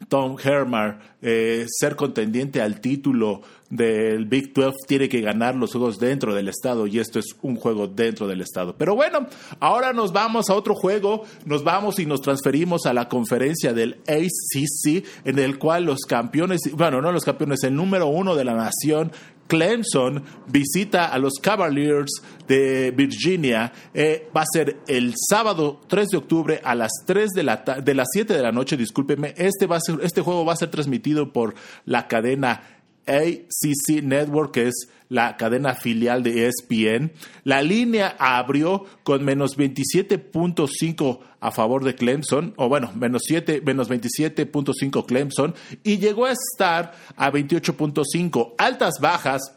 Tom 0.08 0.36
Hermar 0.42 1.18
ser 1.20 1.96
contendiente 1.96 2.62
al 2.62 2.80
título 2.80 3.42
del 3.70 4.24
Big 4.24 4.52
12 4.52 4.76
tiene 4.86 5.08
que 5.08 5.20
ganar 5.20 5.54
los 5.54 5.72
juegos 5.72 5.98
dentro 5.98 6.34
del 6.34 6.48
estado 6.48 6.86
y 6.86 6.98
esto 6.98 7.18
es 7.18 7.36
un 7.42 7.56
juego 7.56 7.86
dentro 7.86 8.26
del 8.26 8.40
estado. 8.40 8.74
Pero 8.76 8.94
bueno, 8.94 9.26
ahora 9.60 9.92
nos 9.92 10.12
vamos 10.12 10.48
a 10.50 10.54
otro 10.54 10.74
juego, 10.74 11.24
nos 11.44 11.64
vamos 11.64 11.98
y 11.98 12.06
nos 12.06 12.20
transferimos 12.20 12.86
a 12.86 12.94
la 12.94 13.08
conferencia 13.08 13.72
del 13.72 14.00
ACC 14.06 15.04
en 15.24 15.38
el 15.38 15.58
cual 15.58 15.84
los 15.84 16.00
campeones, 16.00 16.60
bueno, 16.72 17.02
no 17.02 17.12
los 17.12 17.24
campeones, 17.24 17.62
el 17.64 17.74
número 17.74 18.06
uno 18.06 18.34
de 18.34 18.44
la 18.44 18.54
nación, 18.54 19.12
Clemson 19.48 20.22
visita 20.46 21.06
a 21.06 21.18
los 21.18 21.34
Cavaliers 21.40 22.22
de 22.46 22.92
Virginia. 22.92 23.72
Eh, 23.92 24.28
va 24.36 24.42
a 24.42 24.46
ser 24.52 24.76
el 24.86 25.14
sábado 25.16 25.80
3 25.88 26.08
de 26.08 26.16
octubre 26.18 26.60
a 26.62 26.74
las 26.74 26.92
3 27.06 27.30
de, 27.30 27.42
la 27.42 27.56
de 27.56 27.94
las 27.94 28.08
7 28.12 28.34
de 28.34 28.42
la 28.42 28.52
noche, 28.52 28.76
discúlpeme. 28.76 29.34
Este, 29.36 29.66
va 29.66 29.76
a 29.76 29.80
ser, 29.80 29.98
este 30.02 30.20
juego 30.20 30.44
va 30.44 30.52
a 30.52 30.56
ser 30.56 30.70
transmitido 30.70 31.32
por 31.32 31.54
la 31.86 32.06
cadena 32.06 32.77
ACC 33.08 34.02
Network, 34.02 34.52
que 34.52 34.68
es 34.68 34.88
la 35.08 35.36
cadena 35.36 35.74
filial 35.74 36.22
de 36.22 36.46
ESPN. 36.46 37.12
La 37.44 37.62
línea 37.62 38.14
abrió 38.18 38.84
con 39.02 39.24
menos 39.24 39.56
27.5 39.56 41.20
a 41.40 41.50
favor 41.50 41.84
de 41.84 41.94
Clemson, 41.94 42.54
o 42.56 42.68
bueno, 42.68 42.92
menos, 42.94 43.22
7, 43.26 43.62
menos 43.64 43.88
27.5 43.90 45.06
Clemson, 45.06 45.54
y 45.82 45.98
llegó 45.98 46.26
a 46.26 46.32
estar 46.32 46.92
a 47.16 47.30
28.5. 47.32 48.54
Altas 48.58 48.94
bajas, 49.00 49.54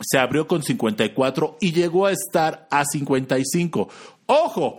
se 0.00 0.18
abrió 0.18 0.46
con 0.46 0.62
54 0.62 1.58
y 1.60 1.72
llegó 1.72 2.06
a 2.06 2.12
estar 2.12 2.68
a 2.70 2.84
55. 2.84 3.88
Ojo, 4.26 4.78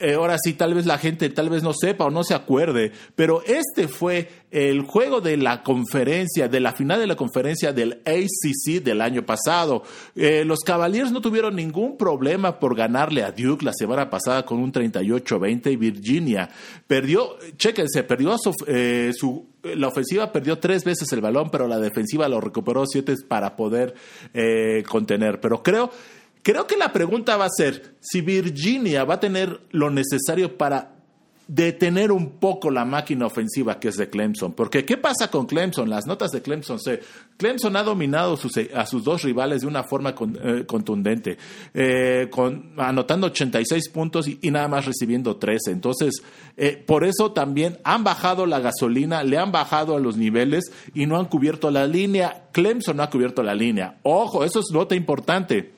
eh, 0.00 0.14
ahora 0.14 0.36
sí, 0.38 0.52
tal 0.52 0.74
vez 0.74 0.86
la 0.86 0.96
gente 0.96 1.28
tal 1.28 1.48
vez 1.48 1.64
no 1.64 1.72
sepa 1.74 2.04
o 2.04 2.10
no 2.10 2.22
se 2.22 2.34
acuerde, 2.34 2.92
pero 3.16 3.42
este 3.44 3.88
fue 3.88 4.28
el 4.52 4.82
juego 4.82 5.20
de 5.20 5.36
la 5.36 5.64
conferencia, 5.64 6.46
de 6.46 6.60
la 6.60 6.72
final 6.72 7.00
de 7.00 7.08
la 7.08 7.16
conferencia 7.16 7.72
del 7.72 8.00
ACC 8.06 8.82
del 8.82 9.00
año 9.00 9.26
pasado. 9.26 9.82
Eh, 10.14 10.44
los 10.44 10.60
Cavaliers 10.60 11.10
no 11.10 11.20
tuvieron 11.20 11.56
ningún 11.56 11.96
problema 11.96 12.60
por 12.60 12.76
ganarle 12.76 13.24
a 13.24 13.32
Duke 13.32 13.64
la 13.64 13.72
semana 13.72 14.08
pasada 14.08 14.44
con 14.44 14.60
un 14.60 14.72
38-20 14.72 15.72
y 15.72 15.76
Virginia 15.76 16.48
perdió, 16.86 17.36
chéquense, 17.56 18.04
perdió 18.04 18.38
su, 18.38 18.54
eh, 18.68 19.10
su 19.12 19.48
la 19.62 19.88
ofensiva 19.88 20.30
perdió 20.30 20.58
tres 20.58 20.84
veces 20.84 21.12
el 21.12 21.20
balón, 21.20 21.50
pero 21.50 21.66
la 21.66 21.80
defensiva 21.80 22.28
lo 22.28 22.40
recuperó 22.40 22.86
siete 22.86 23.14
para 23.26 23.56
poder 23.56 23.94
contener. 24.88 25.40
Pero 25.40 25.64
creo 25.64 25.90
Creo 26.48 26.66
que 26.66 26.78
la 26.78 26.94
pregunta 26.94 27.36
va 27.36 27.44
a 27.44 27.50
ser 27.50 27.96
si 28.00 28.22
Virginia 28.22 29.04
va 29.04 29.16
a 29.16 29.20
tener 29.20 29.60
lo 29.70 29.90
necesario 29.90 30.56
para 30.56 30.92
detener 31.46 32.10
un 32.10 32.38
poco 32.38 32.70
la 32.70 32.86
máquina 32.86 33.26
ofensiva 33.26 33.78
que 33.78 33.88
es 33.88 33.98
de 33.98 34.08
Clemson. 34.08 34.54
Porque, 34.54 34.86
¿qué 34.86 34.96
pasa 34.96 35.30
con 35.30 35.44
Clemson? 35.44 35.90
Las 35.90 36.06
notas 36.06 36.30
de 36.30 36.40
Clemson. 36.40 36.80
Se, 36.80 37.00
Clemson 37.36 37.76
ha 37.76 37.82
dominado 37.82 38.38
a 38.74 38.86
sus 38.86 39.04
dos 39.04 39.24
rivales 39.24 39.60
de 39.60 39.66
una 39.66 39.82
forma 39.82 40.14
eh, 40.42 40.64
contundente, 40.66 41.36
eh, 41.74 42.28
con, 42.30 42.72
anotando 42.78 43.26
86 43.26 43.90
puntos 43.90 44.26
y, 44.26 44.50
nada 44.50 44.68
más 44.68 44.86
recibiendo 44.86 45.36
13. 45.36 45.72
Entonces, 45.72 46.22
eh, 46.56 46.82
por 46.82 47.04
eso 47.04 47.32
también 47.32 47.76
han 47.84 48.04
bajado 48.04 48.46
la 48.46 48.60
gasolina, 48.60 49.22
le 49.22 49.36
han 49.36 49.52
bajado 49.52 49.96
a 49.96 50.00
los 50.00 50.16
niveles 50.16 50.72
y 50.94 51.04
no 51.04 51.18
han 51.18 51.26
cubierto 51.26 51.70
la 51.70 51.86
línea. 51.86 52.48
Clemson 52.52 52.96
no 52.96 53.02
ha 53.02 53.10
cubierto 53.10 53.42
la 53.42 53.54
línea. 53.54 53.98
Ojo, 54.02 54.44
eso 54.44 54.60
es 54.60 54.66
nota 54.72 54.94
importante. 54.94 55.76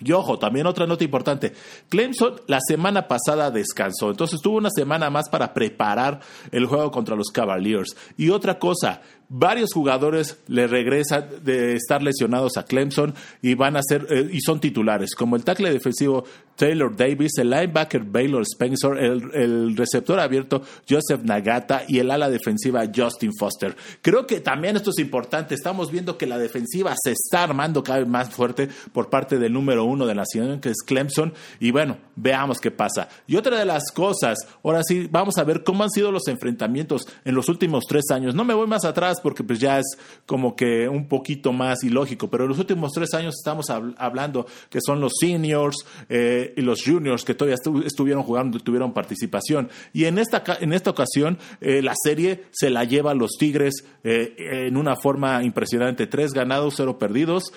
Y 0.00 0.12
ojo, 0.12 0.38
también 0.38 0.66
otra 0.66 0.86
nota 0.86 1.04
importante. 1.04 1.52
Clemson 1.88 2.40
la 2.46 2.58
semana 2.66 3.08
pasada 3.08 3.50
descansó, 3.50 4.10
entonces 4.10 4.40
tuvo 4.40 4.58
una 4.58 4.70
semana 4.70 5.10
más 5.10 5.28
para 5.28 5.52
preparar 5.54 6.20
el 6.52 6.66
juego 6.66 6.90
contra 6.90 7.16
los 7.16 7.28
Cavaliers. 7.28 7.96
Y 8.16 8.30
otra 8.30 8.58
cosa, 8.58 9.02
varios 9.28 9.70
jugadores 9.72 10.38
le 10.46 10.66
regresan 10.66 11.26
de 11.44 11.74
estar 11.74 12.02
lesionados 12.02 12.56
a 12.56 12.64
Clemson 12.64 13.14
y 13.42 13.54
van 13.54 13.76
a 13.76 13.82
ser 13.82 14.06
eh, 14.10 14.28
y 14.32 14.40
son 14.40 14.60
titulares, 14.60 15.14
como 15.14 15.36
el 15.36 15.44
tackle 15.44 15.70
defensivo 15.70 16.24
Taylor 16.56 16.94
Davis, 16.94 17.38
el 17.38 17.50
linebacker 17.50 18.02
Baylor 18.02 18.42
Spencer, 18.42 18.96
el, 18.98 19.76
receptor 19.76 20.18
abierto 20.18 20.62
Joseph 20.88 21.22
Nagata 21.22 21.84
y 21.86 22.00
el 22.00 22.10
ala 22.10 22.28
defensiva 22.28 22.82
Justin 22.94 23.32
Foster. 23.38 23.76
Creo 24.02 24.26
que 24.26 24.40
también 24.40 24.74
esto 24.74 24.90
es 24.90 24.98
importante. 24.98 25.54
Estamos 25.54 25.92
viendo 25.92 26.18
que 26.18 26.26
la 26.26 26.36
defensiva 26.36 26.94
se 27.00 27.12
está 27.12 27.44
armando 27.44 27.84
cada 27.84 28.00
vez 28.00 28.08
más 28.08 28.30
fuerte 28.30 28.68
por 28.92 29.08
parte 29.08 29.38
del 29.38 29.52
número 29.52 29.84
uno 29.84 30.04
de 30.04 30.16
la 30.16 30.24
ciudad, 30.24 30.58
que 30.58 30.70
es 30.70 30.82
Clemson. 30.84 31.32
Y 31.60 31.70
bueno, 31.70 31.98
veamos 32.16 32.58
qué 32.58 32.72
pasa. 32.72 33.08
Y 33.28 33.36
otra 33.36 33.56
de 33.56 33.64
las 33.64 33.92
cosas, 33.92 34.38
ahora 34.64 34.82
sí, 34.82 35.08
vamos 35.08 35.38
a 35.38 35.44
ver 35.44 35.62
cómo 35.62 35.84
han 35.84 35.90
sido 35.90 36.10
los 36.10 36.26
enfrentamientos 36.26 37.02
en 37.24 37.36
los 37.36 37.48
últimos 37.48 37.84
tres 37.88 38.10
años. 38.10 38.34
No 38.34 38.42
me 38.42 38.54
voy 38.54 38.66
más 38.66 38.84
atrás 38.84 39.17
porque 39.20 39.44
pues 39.44 39.58
ya 39.58 39.78
es 39.78 39.86
como 40.26 40.54
que 40.56 40.88
un 40.88 41.08
poquito 41.08 41.52
más 41.52 41.82
ilógico, 41.84 42.28
pero 42.28 42.44
en 42.44 42.50
los 42.50 42.58
últimos 42.58 42.92
tres 42.92 43.14
años 43.14 43.34
estamos 43.38 43.70
hablando 43.70 44.46
que 44.70 44.80
son 44.84 45.00
los 45.00 45.12
seniors 45.20 45.86
eh, 46.08 46.54
y 46.56 46.62
los 46.62 46.82
juniors 46.84 47.24
que 47.24 47.34
todavía 47.34 47.56
estuvieron 47.84 48.22
jugando 48.22 48.58
tuvieron 48.60 48.92
participación. 48.92 49.68
Y 49.92 50.04
en 50.04 50.18
esta, 50.18 50.42
en 50.60 50.72
esta 50.72 50.90
ocasión 50.90 51.38
eh, 51.60 51.82
la 51.82 51.94
serie 52.02 52.44
se 52.50 52.70
la 52.70 52.84
lleva 52.84 53.12
a 53.12 53.14
los 53.14 53.32
Tigres 53.38 53.84
eh, 54.04 54.34
en 54.66 54.76
una 54.76 54.96
forma 54.96 55.42
impresionante. 55.42 56.06
Tres 56.06 56.32
ganados, 56.32 56.74
cero 56.76 56.98
perdidos. 56.98 57.52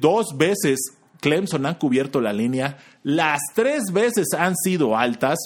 dos 0.00 0.36
veces 0.36 0.78
Clemson 1.20 1.64
han 1.64 1.76
cubierto 1.76 2.20
la 2.20 2.32
línea. 2.34 2.76
Las 3.02 3.40
tres 3.54 3.84
veces 3.92 4.26
han 4.36 4.54
sido 4.56 4.96
altas 4.96 5.38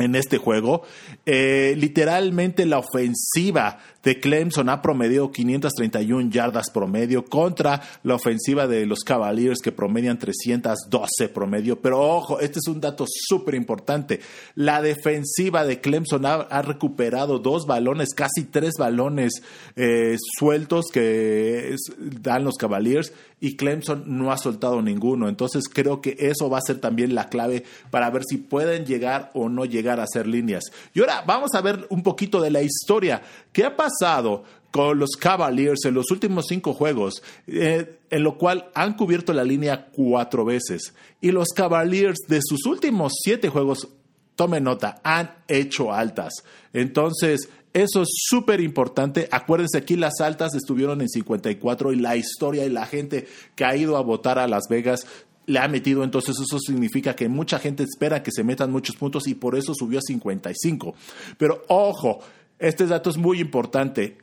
en 0.00 0.14
este 0.14 0.38
juego. 0.38 0.82
Eh, 1.26 1.74
literalmente 1.76 2.66
la 2.66 2.78
ofensiva 2.78 3.78
de 4.02 4.18
Clemson 4.18 4.68
ha 4.68 4.80
promediado 4.80 5.30
531 5.30 6.30
yardas 6.30 6.70
promedio 6.70 7.24
contra 7.24 7.82
la 8.02 8.14
ofensiva 8.14 8.66
de 8.66 8.86
los 8.86 9.00
Cavaliers 9.00 9.60
que 9.60 9.72
promedian 9.72 10.18
312 10.18 11.28
promedio. 11.28 11.80
Pero 11.80 12.00
ojo, 12.00 12.40
este 12.40 12.58
es 12.60 12.68
un 12.68 12.80
dato 12.80 13.04
súper 13.06 13.54
importante. 13.54 14.20
La 14.54 14.80
defensiva 14.80 15.64
de 15.64 15.80
Clemson 15.80 16.24
ha, 16.26 16.62
recuperado 16.62 17.38
dos 17.38 17.66
balones, 17.66 18.10
casi 18.14 18.44
tres 18.44 18.74
balones 18.78 19.42
eh, 19.76 20.16
sueltos 20.38 20.86
que 20.92 21.74
dan 21.98 22.44
los 22.44 22.56
Cavaliers 22.56 23.12
y 23.40 23.56
Clemson 23.56 24.04
no 24.06 24.30
ha 24.32 24.36
soltado 24.36 24.82
ninguno. 24.82 25.28
Entonces 25.28 25.64
creo 25.72 26.00
que 26.00 26.16
eso 26.18 26.48
va 26.50 26.58
a 26.58 26.62
ser 26.62 26.78
también 26.78 27.14
la 27.14 27.28
clave 27.28 27.64
para 27.90 28.10
ver 28.10 28.22
si 28.28 28.36
pueden 28.36 28.84
llegar 28.84 29.30
o 29.34 29.48
no 29.48 29.64
llegar 29.64 29.89
a 29.98 30.04
hacer 30.04 30.26
líneas. 30.26 30.64
Y 30.94 31.00
ahora 31.00 31.24
vamos 31.26 31.54
a 31.54 31.60
ver 31.60 31.86
un 31.90 32.02
poquito 32.02 32.40
de 32.40 32.50
la 32.50 32.62
historia. 32.62 33.22
¿Qué 33.52 33.64
ha 33.64 33.76
pasado 33.76 34.44
con 34.70 34.98
los 34.98 35.10
Cavaliers 35.18 35.84
en 35.84 35.94
los 35.94 36.10
últimos 36.10 36.46
cinco 36.48 36.72
juegos, 36.74 37.22
eh, 37.46 37.98
en 38.08 38.22
lo 38.22 38.38
cual 38.38 38.70
han 38.74 38.96
cubierto 38.96 39.32
la 39.32 39.44
línea 39.44 39.88
cuatro 39.92 40.44
veces. 40.44 40.94
Y 41.20 41.32
los 41.32 41.48
Cavaliers 41.48 42.18
de 42.28 42.40
sus 42.42 42.66
últimos 42.66 43.14
siete 43.22 43.48
juegos, 43.48 43.88
tomen 44.36 44.64
nota, 44.64 45.00
han 45.02 45.34
hecho 45.48 45.92
altas. 45.92 46.32
Entonces, 46.72 47.48
eso 47.72 48.02
es 48.02 48.08
súper 48.28 48.60
importante. 48.60 49.28
Acuérdense, 49.30 49.78
aquí 49.78 49.96
las 49.96 50.20
altas 50.20 50.54
estuvieron 50.54 51.00
en 51.00 51.08
54 51.08 51.92
y 51.92 51.96
la 51.96 52.16
historia 52.16 52.64
y 52.64 52.70
la 52.70 52.86
gente 52.86 53.28
que 53.54 53.64
ha 53.64 53.76
ido 53.76 53.96
a 53.96 54.02
votar 54.02 54.38
a 54.38 54.48
Las 54.48 54.64
Vegas 54.68 55.06
le 55.46 55.58
ha 55.58 55.68
metido, 55.68 56.04
entonces 56.04 56.36
eso 56.40 56.58
significa 56.58 57.16
que 57.16 57.28
mucha 57.28 57.58
gente 57.58 57.82
espera 57.82 58.22
que 58.22 58.30
se 58.30 58.44
metan 58.44 58.70
muchos 58.70 58.96
puntos 58.96 59.26
y 59.26 59.34
por 59.34 59.56
eso 59.56 59.74
subió 59.74 59.98
a 59.98 60.02
55. 60.02 60.94
Pero 61.38 61.64
ojo, 61.68 62.20
este 62.58 62.86
dato 62.86 63.10
es 63.10 63.16
muy 63.16 63.40
importante. 63.40 64.18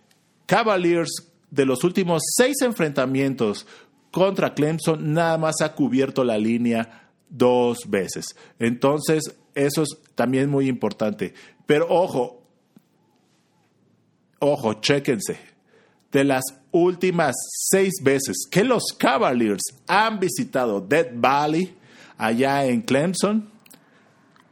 Cavaliers 0.46 1.10
de 1.52 1.66
los 1.66 1.84
últimos 1.84 2.22
seis 2.36 2.58
enfrentamientos 2.62 3.66
contra 4.12 4.54
Clemson 4.54 5.14
nada 5.14 5.38
más 5.38 5.62
ha 5.62 5.74
cubierto 5.74 6.24
la 6.24 6.38
línea 6.38 7.10
dos 7.30 7.80
veces. 7.90 8.36
Entonces, 8.60 9.36
eso 9.54 9.84
es 9.84 9.98
también 10.16 10.50
muy 10.50 10.68
importante. 10.68 11.34
Pero 11.66 11.88
ojo, 11.90 12.42
ojo, 14.40 14.76
chéquense. 14.76 15.57
De 16.12 16.24
las 16.24 16.44
últimas 16.72 17.36
seis 17.70 17.94
veces 18.02 18.48
que 18.50 18.64
los 18.64 18.84
Cavaliers 18.98 19.64
han 19.88 20.20
visitado 20.20 20.80
Death 20.80 21.12
Valley, 21.14 21.76
allá 22.18 22.66
en 22.66 22.82
Clemson, 22.82 23.50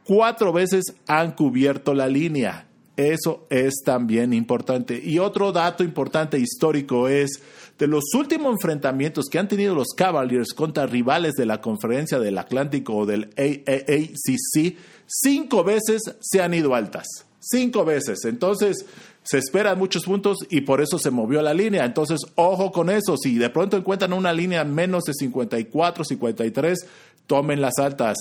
cuatro 0.04 0.52
veces 0.52 0.84
han 1.06 1.32
cubierto 1.32 1.94
la 1.94 2.08
línea. 2.08 2.66
Eso 2.96 3.46
es 3.50 3.82
también 3.84 4.32
importante. 4.32 5.00
Y 5.04 5.18
otro 5.18 5.52
dato 5.52 5.84
importante 5.84 6.38
histórico 6.38 7.08
es 7.08 7.42
de 7.78 7.86
los 7.86 8.04
últimos 8.14 8.52
enfrentamientos 8.52 9.26
que 9.30 9.38
han 9.38 9.48
tenido 9.48 9.74
los 9.74 9.88
Cavaliers 9.94 10.54
contra 10.54 10.86
rivales 10.86 11.34
de 11.34 11.44
la 11.44 11.60
Conferencia 11.60 12.18
del 12.18 12.38
Atlántico 12.38 12.96
o 12.96 13.06
del 13.06 13.30
AACC, 13.36 14.76
cinco 15.06 15.62
veces 15.62 16.02
se 16.20 16.40
han 16.40 16.54
ido 16.54 16.74
altas. 16.74 17.06
Cinco 17.38 17.84
veces. 17.84 18.24
Entonces, 18.24 18.86
se 19.26 19.38
esperan 19.38 19.76
muchos 19.76 20.04
puntos 20.04 20.38
y 20.50 20.60
por 20.60 20.80
eso 20.80 21.00
se 21.00 21.10
movió 21.10 21.42
la 21.42 21.52
línea. 21.52 21.84
Entonces, 21.84 22.20
ojo 22.36 22.70
con 22.70 22.90
eso. 22.90 23.16
Si 23.16 23.36
de 23.36 23.50
pronto 23.50 23.76
encuentran 23.76 24.12
una 24.12 24.32
línea 24.32 24.62
menos 24.62 25.02
de 25.02 25.14
54, 25.14 26.04
53, 26.04 26.86
tomen 27.26 27.60
las 27.60 27.76
altas. 27.78 28.16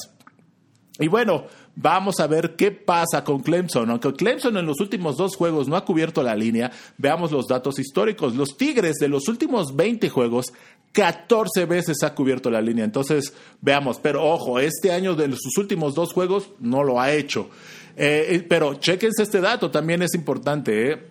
Y 0.98 1.08
bueno, 1.08 1.46
vamos 1.76 2.20
a 2.20 2.26
ver 2.26 2.56
qué 2.56 2.72
pasa 2.72 3.24
con 3.24 3.42
Clemson. 3.42 3.92
Aunque 3.92 4.14
Clemson 4.14 4.58
en 4.58 4.66
los 4.66 4.80
últimos 4.80 5.16
dos 5.16 5.36
juegos 5.36 5.68
no 5.68 5.76
ha 5.76 5.86
cubierto 5.86 6.24
la 6.24 6.36
línea, 6.36 6.72
veamos 6.98 7.32
los 7.32 7.46
datos 7.46 7.78
históricos. 7.78 8.34
Los 8.34 8.58
Tigres 8.58 8.96
de 8.96 9.08
los 9.08 9.28
últimos 9.28 9.76
20 9.76 10.10
juegos, 10.10 10.54
14 10.92 11.66
veces 11.66 11.98
ha 12.02 12.16
cubierto 12.16 12.50
la 12.50 12.62
línea. 12.62 12.84
Entonces, 12.84 13.32
veamos, 13.62 14.00
pero 14.00 14.24
ojo, 14.26 14.60
este 14.60 14.92
año 14.92 15.14
de 15.14 15.30
sus 15.34 15.56
últimos 15.58 15.94
dos 15.94 16.14
juegos 16.14 16.50
no 16.60 16.84
lo 16.84 17.00
ha 17.00 17.12
hecho. 17.12 17.50
Eh, 17.96 18.28
eh, 18.30 18.46
pero 18.48 18.76
chequense 18.76 19.24
este 19.24 19.42
dato, 19.42 19.72
también 19.72 20.02
es 20.02 20.14
importante. 20.14 20.92
¿eh? 20.92 21.08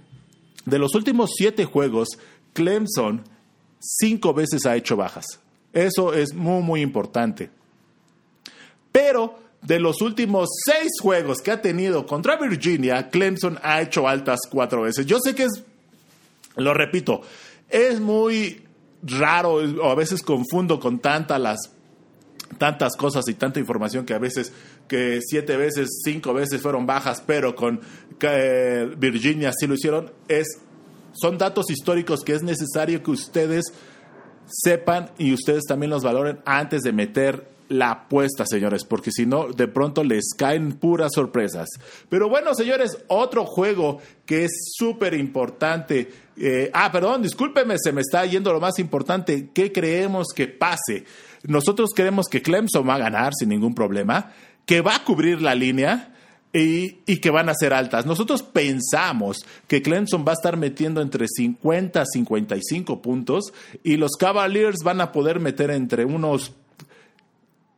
De 0.64 0.78
los 0.78 0.94
últimos 0.94 1.30
siete 1.36 1.64
juegos, 1.64 2.08
Clemson 2.52 3.24
cinco 3.80 4.34
veces 4.34 4.66
ha 4.66 4.76
hecho 4.76 4.96
bajas. 4.96 5.26
Eso 5.72 6.12
es 6.12 6.34
muy, 6.34 6.62
muy 6.62 6.80
importante. 6.80 7.50
Pero 8.92 9.38
de 9.60 9.80
los 9.80 10.00
últimos 10.02 10.48
seis 10.64 10.92
juegos 11.00 11.40
que 11.40 11.50
ha 11.50 11.60
tenido 11.60 12.06
contra 12.06 12.36
Virginia, 12.36 13.08
Clemson 13.08 13.58
ha 13.62 13.80
hecho 13.80 14.06
altas 14.06 14.40
cuatro 14.50 14.82
veces. 14.82 15.06
Yo 15.06 15.18
sé 15.20 15.34
que 15.34 15.44
es, 15.44 15.64
lo 16.56 16.74
repito, 16.74 17.22
es 17.68 17.98
muy 17.98 18.62
raro 19.02 19.54
o 19.54 19.90
a 19.90 19.94
veces 19.94 20.22
confundo 20.22 20.78
con 20.80 20.98
tantas 20.98 21.40
las 21.40 21.70
tantas 22.58 22.94
cosas 22.96 23.24
y 23.28 23.34
tanta 23.34 23.58
información 23.58 24.06
que 24.06 24.14
a 24.14 24.18
veces 24.18 24.52
que 24.88 25.20
siete 25.22 25.56
veces, 25.56 26.02
cinco 26.04 26.34
veces 26.34 26.60
fueron 26.60 26.86
bajas, 26.86 27.22
pero 27.26 27.54
con 27.54 27.80
eh, 28.20 28.94
Virginia 28.96 29.52
sí 29.58 29.66
lo 29.66 29.74
hicieron, 29.74 30.12
es, 30.28 30.46
son 31.14 31.38
datos 31.38 31.70
históricos 31.70 32.20
que 32.22 32.34
es 32.34 32.42
necesario 32.42 33.02
que 33.02 33.10
ustedes 33.10 33.64
sepan 34.46 35.10
y 35.18 35.32
ustedes 35.32 35.64
también 35.64 35.90
los 35.90 36.02
valoren 36.02 36.40
antes 36.44 36.82
de 36.82 36.92
meter 36.92 37.54
la 37.68 37.90
apuesta, 37.90 38.44
señores, 38.46 38.84
porque 38.84 39.10
si 39.10 39.26
no, 39.26 39.48
de 39.48 39.68
pronto 39.68 40.04
les 40.04 40.34
caen 40.36 40.72
puras 40.74 41.12
sorpresas. 41.14 41.68
Pero 42.08 42.28
bueno, 42.28 42.54
señores, 42.54 42.98
otro 43.08 43.46
juego 43.46 43.98
que 44.26 44.44
es 44.44 44.52
súper 44.76 45.14
importante. 45.14 46.10
Eh, 46.36 46.70
ah, 46.72 46.90
perdón, 46.92 47.22
discúlpeme, 47.22 47.76
se 47.78 47.92
me 47.92 48.02
está 48.02 48.24
yendo 48.26 48.52
lo 48.52 48.60
más 48.60 48.78
importante. 48.78 49.50
¿Qué 49.54 49.72
creemos 49.72 50.28
que 50.34 50.46
pase? 50.46 51.04
Nosotros 51.44 51.90
creemos 51.94 52.26
que 52.30 52.42
Clemson 52.42 52.88
va 52.88 52.96
a 52.96 52.98
ganar 52.98 53.32
sin 53.34 53.48
ningún 53.48 53.74
problema, 53.74 54.32
que 54.66 54.80
va 54.80 54.96
a 54.96 55.04
cubrir 55.04 55.42
la 55.42 55.54
línea. 55.54 56.10
Y, 56.56 56.98
y, 57.04 57.16
que 57.16 57.30
van 57.30 57.48
a 57.48 57.54
ser 57.54 57.74
altas. 57.74 58.06
Nosotros 58.06 58.44
pensamos 58.44 59.44
que 59.66 59.82
Clemson 59.82 60.24
va 60.24 60.30
a 60.30 60.34
estar 60.34 60.56
metiendo 60.56 61.02
entre 61.02 61.26
50 61.26 62.00
a 62.00 62.06
55 62.06 63.02
puntos 63.02 63.52
y 63.82 63.96
los 63.96 64.12
Cavaliers 64.12 64.84
van 64.84 65.00
a 65.00 65.10
poder 65.10 65.40
meter 65.40 65.72
entre 65.72 66.04
unos 66.04 66.52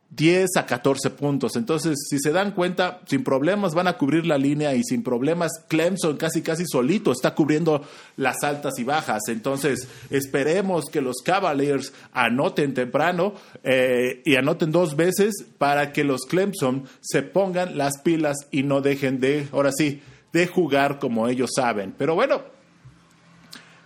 10 0.09 0.49
a 0.55 0.65
14 0.65 1.09
puntos. 1.11 1.55
Entonces, 1.55 2.07
si 2.09 2.19
se 2.19 2.31
dan 2.31 2.51
cuenta, 2.51 3.01
sin 3.07 3.23
problemas 3.23 3.73
van 3.73 3.87
a 3.87 3.97
cubrir 3.97 4.25
la 4.25 4.37
línea 4.37 4.73
y 4.73 4.83
sin 4.83 5.03
problemas 5.03 5.51
Clemson 5.67 6.17
casi 6.17 6.41
casi 6.41 6.63
solito 6.65 7.11
está 7.11 7.35
cubriendo 7.35 7.83
las 8.15 8.43
altas 8.43 8.79
y 8.79 8.83
bajas. 8.83 9.23
Entonces, 9.27 9.87
esperemos 10.09 10.85
que 10.85 11.01
los 11.01 11.17
Cavaliers 11.23 11.93
anoten 12.13 12.73
temprano 12.73 13.33
eh, 13.63 14.21
y 14.25 14.35
anoten 14.35 14.71
dos 14.71 14.95
veces 14.95 15.45
para 15.57 15.91
que 15.91 16.03
los 16.03 16.21
Clemson 16.21 16.85
se 17.01 17.21
pongan 17.21 17.77
las 17.77 18.01
pilas 18.01 18.37
y 18.51 18.63
no 18.63 18.81
dejen 18.81 19.19
de, 19.19 19.47
ahora 19.51 19.71
sí, 19.71 20.01
de 20.31 20.47
jugar 20.47 20.99
como 20.99 21.27
ellos 21.27 21.51
saben. 21.55 21.93
Pero 21.97 22.15
bueno, 22.15 22.56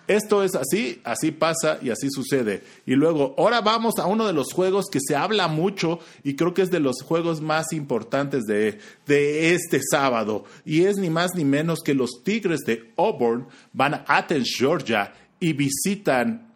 esto 0.08 0.44
es 0.44 0.56
así, 0.56 1.02
así 1.04 1.32
pasa 1.32 1.80
y 1.82 1.90
así 1.90 2.10
sucede. 2.10 2.64
Y 2.86 2.96
luego, 2.96 3.36
ahora 3.38 3.62
vamos 3.62 3.96
a 3.98 4.08
uno 4.08 4.28
de 4.28 4.34
los 4.34 4.52
juegos 4.54 4.86
que 4.92 5.00
se 5.02 5.16
habla 5.16 5.48
mucho 5.48 6.00
y 6.24 6.36
creo 6.36 6.54
que 6.54 6.64
es 6.64 6.72
de 6.72 6.80
los 6.80 7.02
juegos 7.02 7.42
más 7.42 7.72
importantes 7.72 8.44
de, 8.44 8.80
de 9.06 9.54
este 9.54 9.80
sábado. 9.90 10.46
Y 10.66 10.84
es 10.84 10.98
ni 10.98 11.10
más 11.10 11.32
ni 11.36 11.46
menos 11.46 11.80
que 11.80 11.94
los 11.94 12.24
Tigres 12.24 12.62
de 12.62 12.92
Auburn 12.98 13.48
van 13.74 13.94
a 13.94 14.06
Athens, 14.08 14.54
Georgia 14.58 15.14
y 15.40 15.54
visitan 15.54 16.52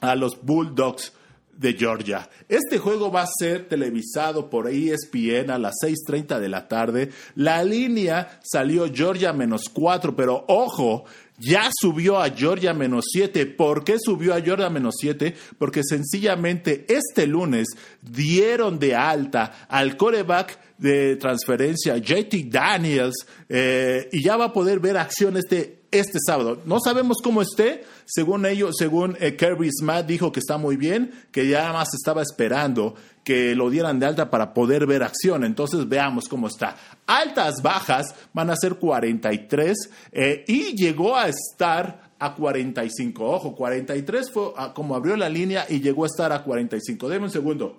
a 0.00 0.14
los 0.14 0.40
Bulldogs 0.42 1.12
de 1.56 1.74
Georgia. 1.74 2.28
Este 2.48 2.78
juego 2.78 3.10
va 3.10 3.22
a 3.22 3.28
ser 3.38 3.68
televisado 3.68 4.50
por 4.50 4.68
ESPN 4.68 5.50
a 5.50 5.58
las 5.58 5.74
6.30 5.82 6.38
de 6.40 6.48
la 6.48 6.68
tarde. 6.68 7.10
La 7.34 7.62
línea 7.64 8.40
salió 8.42 8.92
Georgia 8.92 9.32
menos 9.32 9.68
4, 9.72 10.16
pero 10.16 10.44
ojo, 10.48 11.04
ya 11.38 11.68
subió 11.72 12.20
a 12.20 12.30
Georgia 12.30 12.74
menos 12.74 13.06
7. 13.10 13.46
¿Por 13.46 13.84
qué 13.84 13.96
subió 13.98 14.34
a 14.34 14.40
Georgia 14.40 14.70
menos 14.70 14.94
7? 14.98 15.34
Porque 15.58 15.82
sencillamente 15.82 16.86
este 16.88 17.26
lunes 17.26 17.68
dieron 18.00 18.78
de 18.78 18.94
alta 18.94 19.66
al 19.68 19.96
coreback 19.96 20.58
de 20.78 21.16
transferencia 21.16 21.96
JT 21.98 22.48
Daniels 22.48 23.14
eh, 23.48 24.08
y 24.12 24.22
ya 24.22 24.36
va 24.36 24.46
a 24.46 24.52
poder 24.52 24.80
ver 24.80 24.96
acción 24.96 25.36
este, 25.36 25.83
este 25.98 26.18
sábado. 26.24 26.60
No 26.64 26.78
sabemos 26.80 27.18
cómo 27.22 27.42
esté, 27.42 27.84
según 28.04 28.46
ellos, 28.46 28.74
según 28.78 29.16
eh, 29.20 29.36
Kirby 29.36 29.70
Smart 29.70 30.06
dijo 30.06 30.32
que 30.32 30.40
está 30.40 30.58
muy 30.58 30.76
bien, 30.76 31.12
que 31.30 31.48
ya 31.48 31.72
más 31.72 31.88
estaba 31.94 32.22
esperando 32.22 32.94
que 33.22 33.54
lo 33.54 33.70
dieran 33.70 33.98
de 33.98 34.06
alta 34.06 34.30
para 34.30 34.52
poder 34.52 34.86
ver 34.86 35.02
acción. 35.02 35.44
Entonces 35.44 35.88
veamos 35.88 36.28
cómo 36.28 36.48
está. 36.48 36.76
Altas, 37.06 37.62
bajas 37.62 38.14
van 38.32 38.50
a 38.50 38.56
ser 38.56 38.74
43 38.74 39.76
eh, 40.12 40.44
y 40.46 40.76
llegó 40.76 41.16
a 41.16 41.28
estar 41.28 42.10
a 42.18 42.34
45. 42.34 43.24
Ojo, 43.24 43.54
43 43.54 44.30
fue 44.30 44.52
como 44.74 44.94
abrió 44.94 45.16
la 45.16 45.28
línea 45.28 45.66
y 45.68 45.80
llegó 45.80 46.04
a 46.04 46.08
estar 46.08 46.32
a 46.32 46.42
45. 46.42 47.08
Deme 47.08 47.26
un 47.26 47.30
segundo. 47.30 47.78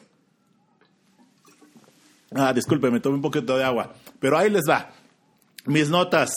Ah, 2.33 2.51
disculpe, 2.51 2.89
me 2.91 2.99
tomé 2.99 3.15
un 3.15 3.21
poquito 3.21 3.57
de 3.57 3.63
agua. 3.63 3.93
Pero 4.19 4.37
ahí 4.37 4.49
les 4.49 4.63
va. 4.67 4.89
Mis 5.65 5.89
notas 5.89 6.33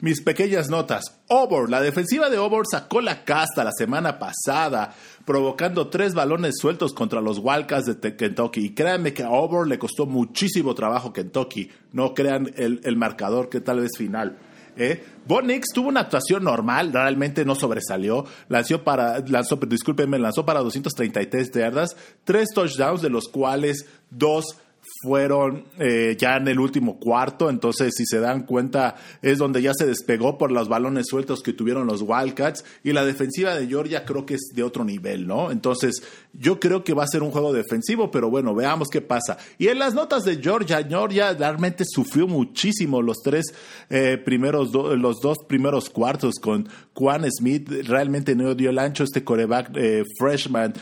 mis 0.00 0.22
pequeñas 0.22 0.68
notas. 0.68 1.04
Auburn, 1.28 1.70
la 1.70 1.80
defensiva 1.80 2.30
de 2.30 2.36
Auburn 2.36 2.66
sacó 2.70 3.00
la 3.00 3.24
casta 3.24 3.64
la 3.64 3.72
semana 3.72 4.18
pasada, 4.18 4.94
provocando 5.24 5.88
tres 5.88 6.14
balones 6.14 6.56
sueltos 6.60 6.92
contra 6.92 7.20
los 7.20 7.38
Wildcats 7.38 8.00
de 8.00 8.16
Kentucky. 8.16 8.66
Y 8.66 8.74
créanme 8.74 9.12
que 9.12 9.22
a 9.22 9.28
Auburn 9.28 9.68
le 9.68 9.78
costó 9.78 10.06
muchísimo 10.06 10.74
trabajo 10.74 11.12
Kentucky. 11.12 11.70
No 11.92 12.14
crean 12.14 12.52
el, 12.56 12.96
marcador 12.96 13.48
que 13.48 13.60
tal 13.60 13.80
vez 13.80 13.90
final. 13.96 14.38
¿Eh? 14.76 15.04
Bonix 15.26 15.72
tuvo 15.74 15.88
una 15.88 16.00
actuación 16.00 16.44
normal, 16.44 16.92
realmente 16.92 17.44
no 17.44 17.56
sobresalió. 17.56 18.24
Lanzó 18.48 18.84
para, 18.84 19.18
lanzó, 19.26 19.56
discúlpenme, 19.56 20.20
lanzó 20.20 20.46
para 20.46 20.60
233 20.60 21.50
yardas, 21.50 21.96
tres 22.22 22.50
touchdowns, 22.54 23.02
de 23.02 23.10
los 23.10 23.28
cuales 23.28 23.86
dos 24.10 24.56
fueron 25.02 25.64
eh, 25.78 26.16
ya 26.18 26.36
en 26.36 26.48
el 26.48 26.58
último 26.58 26.98
cuarto, 26.98 27.50
entonces 27.50 27.94
si 27.96 28.04
se 28.04 28.18
dan 28.20 28.42
cuenta 28.42 28.96
es 29.22 29.38
donde 29.38 29.62
ya 29.62 29.72
se 29.74 29.86
despegó 29.86 30.38
por 30.38 30.50
los 30.50 30.68
balones 30.68 31.06
sueltos 31.08 31.42
que 31.42 31.52
tuvieron 31.52 31.86
los 31.86 32.02
Wildcats 32.02 32.64
y 32.82 32.92
la 32.92 33.04
defensiva 33.04 33.54
de 33.54 33.66
Georgia 33.66 34.04
creo 34.04 34.26
que 34.26 34.34
es 34.34 34.50
de 34.54 34.62
otro 34.62 34.84
nivel, 34.84 35.26
¿no? 35.26 35.50
Entonces 35.50 36.02
yo 36.32 36.58
creo 36.58 36.84
que 36.84 36.94
va 36.94 37.04
a 37.04 37.08
ser 37.08 37.22
un 37.22 37.30
juego 37.30 37.52
defensivo, 37.52 38.10
pero 38.10 38.30
bueno, 38.30 38.54
veamos 38.54 38.88
qué 38.88 39.00
pasa. 39.00 39.38
Y 39.58 39.68
en 39.68 39.78
las 39.78 39.94
notas 39.94 40.24
de 40.24 40.36
Georgia, 40.36 40.82
Georgia 40.82 41.32
realmente 41.32 41.84
sufrió 41.86 42.26
muchísimo 42.26 43.02
los 43.02 43.18
tres 43.22 43.54
eh, 43.90 44.18
primeros, 44.18 44.72
los 44.72 45.20
dos 45.20 45.38
primeros 45.46 45.90
cuartos 45.90 46.36
con 46.40 46.68
Juan 46.94 47.24
Smith, 47.30 47.68
realmente 47.86 48.34
no 48.34 48.54
dio 48.54 48.70
el 48.70 48.78
ancho 48.78 49.04
este 49.04 49.24
coreback 49.24 49.70
eh, 49.76 50.02
freshman. 50.18 50.74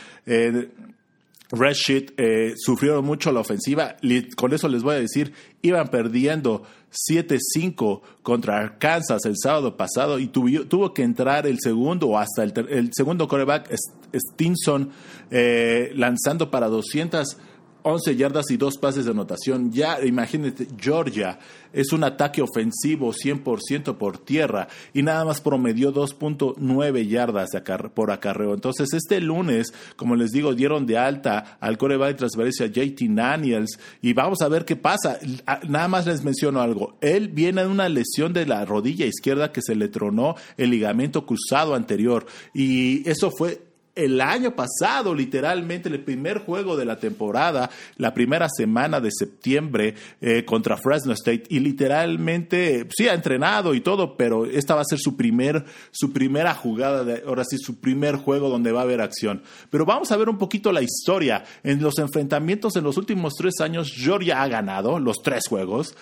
Sheet 1.51 2.13
eh, 2.17 2.53
sufrieron 2.57 3.05
mucho 3.05 3.31
la 3.31 3.39
ofensiva. 3.39 3.95
Con 4.35 4.53
eso 4.53 4.67
les 4.67 4.83
voy 4.83 4.95
a 4.95 4.99
decir, 4.99 5.33
iban 5.61 5.87
perdiendo 5.87 6.63
7-5 6.91 8.01
contra 8.21 8.57
Arkansas 8.57 9.25
el 9.25 9.35
sábado 9.37 9.77
pasado 9.77 10.19
y 10.19 10.27
tuvo, 10.27 10.93
que 10.93 11.03
entrar 11.03 11.47
el 11.47 11.59
segundo 11.59 12.07
o 12.07 12.17
hasta 12.17 12.43
el, 12.43 12.89
segundo 12.93 13.27
coreback, 13.27 13.73
Stinson, 14.13 14.91
eh, 15.31 15.91
lanzando 15.95 16.51
para 16.51 16.67
200 16.67 17.37
11 17.87 18.15
yardas 18.15 18.51
y 18.51 18.57
dos 18.57 18.77
pases 18.77 19.05
de 19.05 19.11
anotación. 19.11 19.71
Ya, 19.71 20.03
imagínate, 20.05 20.67
Georgia 20.79 21.39
es 21.71 21.93
un 21.93 22.03
ataque 22.03 22.41
ofensivo 22.41 23.13
100% 23.13 23.95
por 23.95 24.17
tierra 24.17 24.67
y 24.93 25.03
nada 25.03 25.23
más 25.23 25.41
promedió 25.41 25.93
2.9 25.93 27.07
yardas 27.07 27.49
por 27.93 28.11
acarreo. 28.11 28.53
Entonces, 28.53 28.93
este 28.93 29.21
lunes, 29.21 29.73
como 29.95 30.15
les 30.15 30.31
digo, 30.31 30.53
dieron 30.53 30.85
de 30.85 30.97
alta 30.97 31.57
al 31.59 31.77
coreback 31.77 32.09
de 32.09 32.15
transferencia 32.15 32.67
JT 32.67 33.07
Daniels 33.09 33.79
y 34.01 34.13
vamos 34.13 34.41
a 34.41 34.49
ver 34.49 34.65
qué 34.65 34.75
pasa. 34.75 35.19
Nada 35.67 35.87
más 35.87 36.05
les 36.07 36.23
menciono 36.23 36.61
algo. 36.61 36.97
Él 37.01 37.29
viene 37.29 37.61
de 37.61 37.67
una 37.67 37.89
lesión 37.89 38.33
de 38.33 38.45
la 38.45 38.65
rodilla 38.65 39.05
izquierda 39.05 39.51
que 39.51 39.61
se 39.61 39.75
le 39.75 39.87
tronó 39.87 40.35
el 40.57 40.71
ligamento 40.71 41.25
cruzado 41.25 41.73
anterior 41.73 42.25
y 42.53 43.07
eso 43.09 43.31
fue 43.31 43.66
el 43.97 44.21
año 44.21 44.55
pasado, 44.55 45.13
literalmente, 45.13 45.89
el 45.89 45.99
primer 45.99 46.39
juego 46.39 46.77
de 46.77 46.85
la 46.85 46.99
temporada, 46.99 47.69
la 47.97 48.13
primera 48.13 48.47
semana 48.47 49.01
de 49.01 49.09
septiembre 49.11 49.95
eh, 50.21 50.45
contra 50.45 50.77
Fresno 50.77 51.13
State, 51.13 51.43
y 51.49 51.59
literalmente, 51.59 52.87
sí, 52.95 53.07
ha 53.07 53.13
entrenado 53.13 53.73
y 53.73 53.81
todo, 53.81 54.15
pero 54.15 54.45
esta 54.45 54.75
va 54.75 54.81
a 54.81 54.85
ser 54.85 54.99
su, 54.99 55.17
primer, 55.17 55.65
su 55.91 56.13
primera 56.13 56.53
jugada, 56.53 57.03
de, 57.03 57.23
ahora 57.25 57.43
sí, 57.43 57.57
su 57.57 57.79
primer 57.79 58.15
juego 58.15 58.49
donde 58.49 58.71
va 58.71 58.81
a 58.81 58.83
haber 58.83 59.01
acción. 59.01 59.41
Pero 59.69 59.85
vamos 59.85 60.11
a 60.11 60.17
ver 60.17 60.29
un 60.29 60.37
poquito 60.37 60.71
la 60.71 60.81
historia. 60.81 61.43
En 61.63 61.81
los 61.81 61.97
enfrentamientos 61.97 62.75
en 62.75 62.83
los 62.83 62.97
últimos 62.97 63.33
tres 63.33 63.55
años, 63.61 63.91
Georgia 63.93 64.41
ha 64.41 64.47
ganado 64.47 64.99
los 64.99 65.17
tres 65.23 65.47
juegos. 65.49 65.95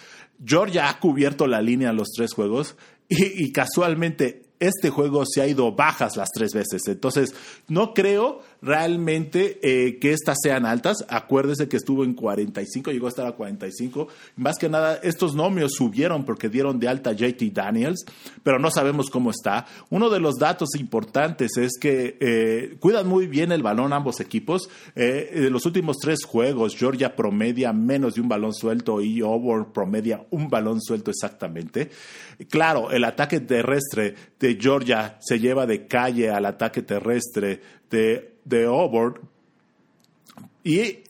Georgia 0.44 0.90
ha 0.90 1.00
cubierto 1.00 1.48
la 1.48 1.62
línea 1.62 1.92
en 1.92 1.96
los 1.96 2.10
tres 2.12 2.34
juegos 2.34 2.76
y, 3.08 3.46
y 3.46 3.52
casualmente 3.52 4.45
este 4.60 4.90
juego 4.90 5.26
se 5.26 5.42
ha 5.42 5.48
ido 5.48 5.72
bajas 5.72 6.16
las 6.16 6.30
tres 6.32 6.54
veces. 6.54 6.88
Entonces, 6.88 7.34
no 7.68 7.94
creo 7.94 8.42
realmente 8.62 9.60
eh, 9.62 10.00
que 10.00 10.12
estas 10.12 10.38
sean 10.42 10.66
altas. 10.66 11.06
Acuérdese 11.10 11.68
que 11.68 11.78
estuvo 11.78 12.04
en 12.04 12.14
45, 12.14 12.92
llegó 12.92 13.08
a 13.08 13.10
estar 13.10 13.28
a 13.28 13.34
45. 13.34 14.08
Más 14.38 14.58
que 14.58 14.70
nada, 14.70 15.00
estos 15.04 15.36
nomios 15.36 15.74
subieron 15.74 16.26
porque 16.26 16.50
dieron 16.50 16.80
de 16.80 16.88
alta 16.88 17.14
JT 17.14 17.52
Daniels, 17.54 18.06
pero 18.44 18.60
no 18.60 18.72
sabemos 18.72 19.10
cómo 19.10 19.32
está. 19.32 19.66
Uno 19.90 20.10
de 20.10 20.20
los 20.20 20.36
datos 20.36 20.70
importantes 20.78 21.58
es 21.58 21.74
que 21.80 22.18
eh, 22.20 22.78
cuidan 22.80 23.08
muy 23.08 23.28
bien 23.28 23.52
el 23.52 23.64
balón 23.64 23.94
ambos 23.94 24.20
equipos. 24.20 24.70
Eh, 24.96 25.32
de 25.34 25.50
los 25.50 25.66
últimos 25.66 25.98
tres 25.98 26.26
juegos, 26.26 26.76
Georgia 26.76 27.16
promedia 27.16 27.74
menos 27.74 28.16
de 28.16 28.22
un 28.22 28.30
balón 28.30 28.54
suelto 28.54 29.02
y 29.02 29.22
Auburn 29.22 29.72
promedia 29.74 30.26
un 30.32 30.50
balón 30.50 30.82
suelto 30.82 31.12
exactamente. 31.12 31.90
Claro, 32.50 32.92
el 32.92 33.04
ataque 33.04 33.40
terrestre 33.40 34.16
de 34.40 34.58
Georgia 34.60 35.18
se 35.20 35.40
lleva 35.40 35.66
de 35.66 35.88
calle 35.88 36.30
al 36.30 36.46
ataque 36.46 36.82
terrestre 36.82 37.62
de, 37.90 38.35
de 38.46 38.66
Auburn. 38.66 39.20
Y 40.64 41.04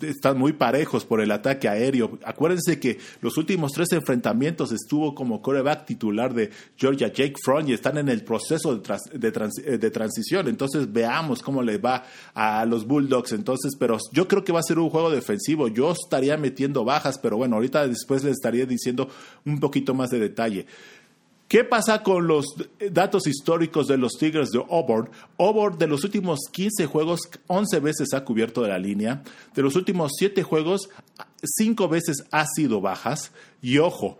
están 0.00 0.38
muy 0.38 0.52
parejos 0.52 1.04
por 1.04 1.20
el 1.20 1.30
ataque 1.30 1.68
aéreo. 1.68 2.18
Acuérdense 2.24 2.78
que 2.78 2.98
los 3.20 3.36
últimos 3.36 3.72
tres 3.72 3.90
enfrentamientos 3.92 4.70
estuvo 4.72 5.14
como 5.14 5.42
coreback 5.42 5.86
titular 5.86 6.32
de 6.34 6.50
Georgia 6.76 7.08
Jake 7.08 7.34
Front 7.42 7.68
y 7.68 7.72
están 7.72 7.98
en 7.98 8.08
el 8.08 8.22
proceso 8.22 8.76
de, 8.76 9.28
eh, 9.64 9.78
de, 9.78 9.90
transición. 9.90 10.48
Entonces 10.48 10.92
veamos 10.92 11.42
cómo 11.42 11.62
le 11.62 11.78
va 11.78 12.04
a 12.34 12.64
los 12.64 12.86
Bulldogs. 12.86 13.32
Entonces, 13.32 13.72
pero 13.78 13.98
yo 14.12 14.28
creo 14.28 14.44
que 14.44 14.52
va 14.52 14.60
a 14.60 14.64
ser 14.64 14.78
un 14.78 14.90
juego 14.90 15.10
defensivo. 15.10 15.68
Yo 15.68 15.92
estaría 15.92 16.36
metiendo 16.36 16.84
bajas, 16.84 17.18
pero 17.18 17.36
bueno, 17.36 17.56
ahorita 17.56 17.88
después 17.88 18.22
les 18.22 18.34
estaría 18.34 18.66
diciendo 18.66 19.08
un 19.44 19.58
poquito 19.58 19.94
más 19.94 20.10
de 20.10 20.20
detalle. 20.20 20.66
¿Qué 21.52 21.64
pasa 21.64 22.02
con 22.02 22.26
los 22.26 22.46
datos 22.90 23.26
históricos 23.26 23.86
de 23.86 23.98
los 23.98 24.12
Tigres 24.14 24.52
de 24.52 24.64
Auburn? 24.70 25.10
Auburn 25.36 25.76
de 25.76 25.86
los 25.86 26.02
últimos 26.02 26.38
15 26.50 26.86
juegos, 26.86 27.28
11 27.46 27.78
veces 27.80 28.14
ha 28.14 28.24
cubierto 28.24 28.66
la 28.66 28.78
línea. 28.78 29.22
De 29.54 29.60
los 29.60 29.76
últimos 29.76 30.12
7 30.16 30.42
juegos, 30.44 30.88
5 31.44 31.88
veces 31.88 32.24
ha 32.30 32.46
sido 32.46 32.80
bajas. 32.80 33.32
Y 33.60 33.76
ojo, 33.76 34.18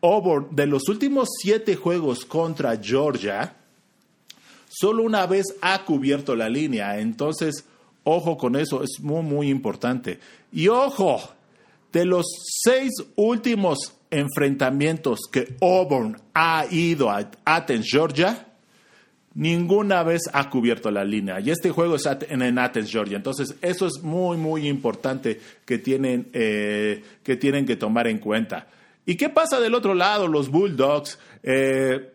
Auburn 0.00 0.54
de 0.54 0.68
los 0.68 0.88
últimos 0.88 1.28
7 1.42 1.74
juegos 1.74 2.24
contra 2.24 2.80
Georgia, 2.80 3.56
solo 4.68 5.02
una 5.02 5.26
vez 5.26 5.46
ha 5.60 5.84
cubierto 5.84 6.36
la 6.36 6.48
línea. 6.48 7.00
Entonces, 7.00 7.64
ojo 8.04 8.36
con 8.36 8.54
eso, 8.54 8.84
es 8.84 9.00
muy, 9.00 9.22
muy 9.24 9.50
importante. 9.50 10.20
Y 10.52 10.68
ojo, 10.68 11.20
de 11.92 12.04
los 12.04 12.26
6 12.62 12.92
últimos 13.16 13.94
enfrentamientos 14.14 15.20
que 15.30 15.56
Auburn 15.60 16.16
ha 16.34 16.66
ido 16.70 17.10
a 17.10 17.30
Athens, 17.44 17.86
Georgia, 17.90 18.46
ninguna 19.34 20.02
vez 20.02 20.22
ha 20.32 20.48
cubierto 20.48 20.90
la 20.90 21.04
línea. 21.04 21.40
Y 21.40 21.50
este 21.50 21.70
juego 21.70 21.96
es 21.96 22.04
en 22.06 22.58
Athens, 22.58 22.90
Georgia. 22.90 23.16
Entonces, 23.16 23.56
eso 23.60 23.86
es 23.86 24.02
muy, 24.02 24.36
muy 24.36 24.68
importante 24.68 25.40
que 25.64 25.78
tienen, 25.78 26.28
eh, 26.32 27.02
que, 27.22 27.36
tienen 27.36 27.66
que 27.66 27.76
tomar 27.76 28.06
en 28.06 28.18
cuenta. 28.18 28.68
¿Y 29.04 29.16
qué 29.16 29.28
pasa 29.28 29.60
del 29.60 29.74
otro 29.74 29.94
lado? 29.94 30.28
Los 30.28 30.50
Bulldogs, 30.50 31.18
eh, 31.42 32.12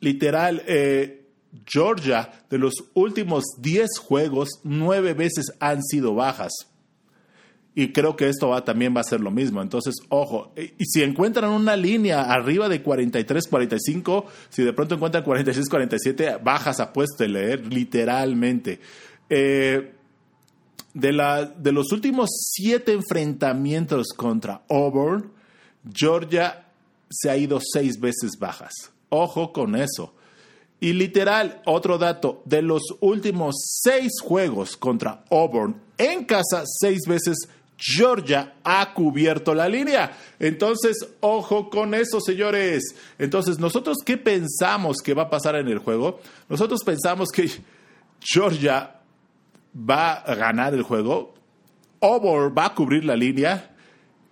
literal, 0.00 0.62
eh, 0.66 1.26
Georgia, 1.66 2.30
de 2.48 2.58
los 2.58 2.74
últimos 2.94 3.44
10 3.58 3.98
juegos, 3.98 4.48
nueve 4.62 5.14
veces 5.14 5.52
han 5.58 5.82
sido 5.82 6.14
bajas. 6.14 6.52
Y 7.80 7.92
creo 7.92 8.14
que 8.14 8.28
esto 8.28 8.50
va, 8.50 8.62
también 8.62 8.94
va 8.94 9.00
a 9.00 9.04
ser 9.04 9.22
lo 9.22 9.30
mismo. 9.30 9.62
Entonces, 9.62 9.94
ojo, 10.10 10.52
y 10.54 10.84
si 10.84 11.02
encuentran 11.02 11.50
una 11.50 11.76
línea 11.76 12.20
arriba 12.20 12.68
de 12.68 12.82
43, 12.82 13.48
45, 13.48 14.26
si 14.50 14.62
de 14.62 14.74
pronto 14.74 14.96
encuentran 14.96 15.24
46, 15.24 15.66
47, 15.66 16.36
bajas 16.44 16.78
a 16.78 16.92
puesto 16.92 17.24
de 17.24 17.30
leer, 17.30 17.72
literalmente. 17.72 18.80
Eh, 19.30 19.94
de, 20.92 21.12
la, 21.14 21.46
de 21.46 21.72
los 21.72 21.90
últimos 21.90 22.28
siete 22.52 22.92
enfrentamientos 22.92 24.08
contra 24.14 24.60
Auburn, 24.68 25.32
Georgia 25.90 26.66
se 27.08 27.30
ha 27.30 27.36
ido 27.38 27.60
seis 27.62 27.98
veces 27.98 28.32
bajas. 28.38 28.74
Ojo 29.08 29.54
con 29.54 29.74
eso. 29.74 30.12
Y 30.80 30.92
literal, 30.92 31.62
otro 31.64 31.96
dato, 31.96 32.42
de 32.44 32.60
los 32.60 32.82
últimos 33.00 33.54
seis 33.82 34.20
juegos 34.22 34.76
contra 34.76 35.24
Auburn 35.30 35.80
en 35.96 36.24
casa, 36.24 36.64
seis 36.66 37.00
veces 37.06 37.48
Georgia 37.80 38.56
ha 38.62 38.92
cubierto 38.92 39.54
la 39.54 39.68
línea. 39.68 40.12
Entonces, 40.38 40.96
ojo 41.20 41.70
con 41.70 41.94
eso, 41.94 42.20
señores. 42.20 42.94
Entonces, 43.18 43.58
nosotros, 43.58 43.98
¿qué 44.04 44.18
pensamos 44.18 44.98
que 44.98 45.14
va 45.14 45.22
a 45.22 45.30
pasar 45.30 45.56
en 45.56 45.68
el 45.68 45.78
juego? 45.78 46.20
Nosotros 46.48 46.84
pensamos 46.84 47.30
que 47.30 47.50
Georgia 48.20 49.00
va 49.74 50.12
a 50.12 50.34
ganar 50.34 50.74
el 50.74 50.82
juego, 50.82 51.34
Auburn 52.02 52.54
va 52.56 52.66
a 52.66 52.74
cubrir 52.74 53.04
la 53.04 53.16
línea 53.16 53.70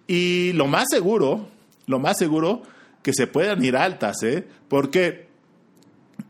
y 0.07 0.53
lo 0.53 0.67
más 0.67 0.87
seguro, 0.91 1.49
lo 1.87 1.99
más 1.99 2.19
seguro, 2.19 2.63
que 3.03 3.13
se 3.15 3.27
puedan 3.27 3.65
ir 3.65 3.77
altas, 3.77 4.23
¿eh? 4.23 4.47
Porque, 4.69 5.29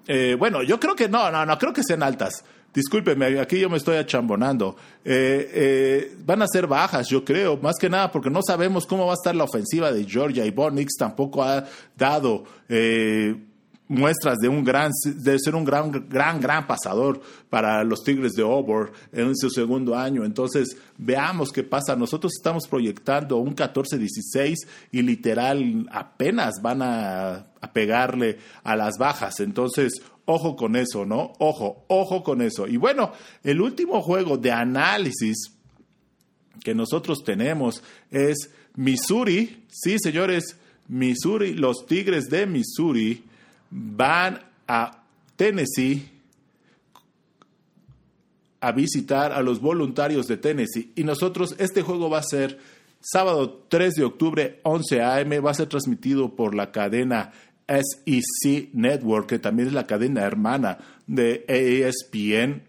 eh, 0.06 0.36
bueno, 0.38 0.62
yo 0.62 0.78
creo 0.78 0.94
que 0.94 1.08
no, 1.08 1.30
no, 1.30 1.44
no 1.44 1.58
creo 1.58 1.72
que 1.72 1.82
sean 1.82 2.02
altas. 2.02 2.44
Discúlpeme, 2.74 3.40
aquí 3.40 3.58
yo 3.58 3.70
me 3.70 3.78
estoy 3.78 3.96
achambonando. 3.96 4.76
Eh, 5.04 5.50
eh, 5.52 6.16
van 6.24 6.42
a 6.42 6.46
ser 6.46 6.66
bajas, 6.66 7.08
yo 7.08 7.24
creo, 7.24 7.56
más 7.56 7.76
que 7.80 7.88
nada 7.88 8.12
porque 8.12 8.30
no 8.30 8.40
sabemos 8.46 8.86
cómo 8.86 9.06
va 9.06 9.12
a 9.12 9.14
estar 9.14 9.34
la 9.34 9.44
ofensiva 9.44 9.90
de 9.90 10.04
Georgia 10.04 10.44
y 10.44 10.50
Bonix 10.50 10.94
tampoco 10.98 11.42
ha 11.42 11.64
dado 11.96 12.44
eh, 12.68 13.34
muestras 13.88 14.38
de 14.38 14.48
un 14.48 14.62
gran, 14.62 14.92
de 15.02 15.38
ser 15.38 15.54
un 15.54 15.64
gran, 15.64 15.90
gran, 16.08 16.40
gran 16.40 16.66
pasador 16.66 17.20
para 17.48 17.82
los 17.84 18.04
Tigres 18.04 18.32
de 18.32 18.42
Auburn 18.42 18.90
en 19.12 19.34
su 19.34 19.48
segundo 19.48 19.96
año. 19.96 20.24
Entonces, 20.24 20.76
veamos 20.98 21.50
qué 21.50 21.64
pasa. 21.64 21.96
Nosotros 21.96 22.34
estamos 22.36 22.68
proyectando 22.68 23.38
un 23.38 23.56
14-16 23.56 24.56
y 24.92 25.02
literal 25.02 25.88
apenas 25.90 26.60
van 26.62 26.82
a, 26.82 27.46
a 27.60 27.72
pegarle 27.72 28.38
a 28.62 28.76
las 28.76 28.98
bajas. 28.98 29.40
Entonces, 29.40 29.94
Ojo 30.30 30.56
con 30.56 30.76
eso, 30.76 31.06
¿no? 31.06 31.32
Ojo, 31.38 31.86
ojo 31.88 32.22
con 32.22 32.42
eso. 32.42 32.66
Y 32.66 32.76
bueno, 32.76 33.12
el 33.42 33.62
último 33.62 34.02
juego 34.02 34.36
de 34.36 34.52
análisis 34.52 35.54
que 36.62 36.74
nosotros 36.74 37.24
tenemos 37.24 37.82
es 38.10 38.50
Missouri. 38.76 39.64
Sí, 39.70 39.96
señores, 39.98 40.58
Missouri, 40.86 41.54
los 41.54 41.86
Tigres 41.86 42.26
de 42.26 42.44
Missouri 42.44 43.24
van 43.70 44.40
a 44.66 45.02
Tennessee 45.34 46.06
a 48.60 48.72
visitar 48.72 49.32
a 49.32 49.40
los 49.40 49.62
voluntarios 49.62 50.26
de 50.26 50.36
Tennessee. 50.36 50.92
Y 50.94 51.04
nosotros, 51.04 51.56
este 51.58 51.80
juego 51.80 52.10
va 52.10 52.18
a 52.18 52.22
ser 52.22 52.58
sábado 53.00 53.64
3 53.70 53.94
de 53.94 54.04
octubre, 54.04 54.60
11 54.62 55.00
a.m., 55.00 55.40
va 55.40 55.52
a 55.52 55.54
ser 55.54 55.68
transmitido 55.68 56.36
por 56.36 56.54
la 56.54 56.70
cadena 56.70 57.32
SEC 57.68 58.70
Network, 58.72 59.28
que 59.28 59.38
también 59.38 59.68
es 59.68 59.74
la 59.74 59.86
cadena 59.86 60.22
hermana 60.22 60.78
de 61.06 61.44
ESPN. 61.46 62.62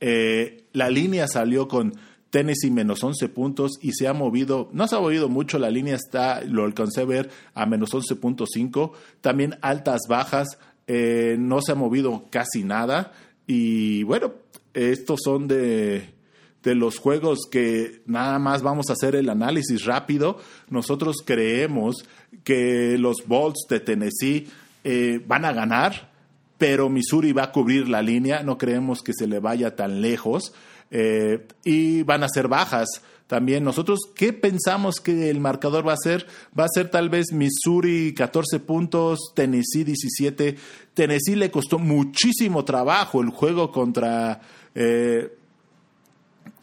Eh, 0.00 0.64
la 0.72 0.88
línea 0.88 1.28
salió 1.28 1.68
con 1.68 1.94
Tennessee 2.30 2.70
menos 2.70 3.04
11 3.04 3.28
puntos 3.28 3.72
y 3.82 3.92
se 3.92 4.08
ha 4.08 4.14
movido, 4.14 4.70
no 4.72 4.88
se 4.88 4.96
ha 4.96 5.00
movido 5.00 5.28
mucho, 5.28 5.58
la 5.58 5.70
línea 5.70 5.96
está, 5.96 6.40
lo 6.42 6.64
alcancé 6.64 7.02
a 7.02 7.04
ver 7.04 7.30
a 7.54 7.66
menos 7.66 7.92
11.5, 7.92 8.92
también 9.20 9.58
altas, 9.60 10.00
bajas, 10.08 10.58
eh, 10.86 11.36
no 11.38 11.60
se 11.60 11.72
ha 11.72 11.74
movido 11.74 12.26
casi 12.30 12.64
nada 12.64 13.12
y 13.46 14.02
bueno, 14.04 14.32
estos 14.72 15.20
son 15.22 15.46
de, 15.46 16.14
de 16.62 16.74
los 16.74 16.98
juegos 16.98 17.40
que 17.50 18.02
nada 18.06 18.38
más 18.38 18.62
vamos 18.62 18.88
a 18.88 18.94
hacer 18.94 19.14
el 19.16 19.28
análisis 19.28 19.84
rápido. 19.84 20.38
Nosotros 20.70 21.16
creemos 21.24 22.06
que 22.44 22.96
los 22.98 23.26
Bolts 23.26 23.66
de 23.68 23.80
Tennessee 23.80 24.48
eh, 24.84 25.20
van 25.26 25.44
a 25.44 25.52
ganar, 25.52 26.10
pero 26.58 26.88
Missouri 26.88 27.32
va 27.32 27.44
a 27.44 27.52
cubrir 27.52 27.88
la 27.88 28.02
línea, 28.02 28.42
no 28.42 28.58
creemos 28.58 29.02
que 29.02 29.12
se 29.12 29.26
le 29.26 29.38
vaya 29.38 29.76
tan 29.76 30.00
lejos 30.00 30.52
eh, 30.90 31.46
y 31.64 32.02
van 32.02 32.22
a 32.22 32.28
ser 32.28 32.48
bajas. 32.48 32.88
También 33.26 33.64
nosotros, 33.64 34.00
¿qué 34.14 34.32
pensamos 34.32 34.96
que 35.00 35.30
el 35.30 35.40
marcador 35.40 35.86
va 35.88 35.94
a 35.94 35.96
ser? 35.96 36.26
Va 36.58 36.64
a 36.64 36.74
ser 36.74 36.90
tal 36.90 37.08
vez 37.08 37.32
Missouri 37.32 38.12
14 38.14 38.60
puntos, 38.60 39.32
Tennessee 39.34 39.84
17. 39.84 40.56
Tennessee 40.92 41.36
le 41.36 41.50
costó 41.50 41.78
muchísimo 41.78 42.64
trabajo 42.64 43.22
el 43.22 43.30
juego 43.30 43.72
contra, 43.72 44.40
eh, 44.74 45.34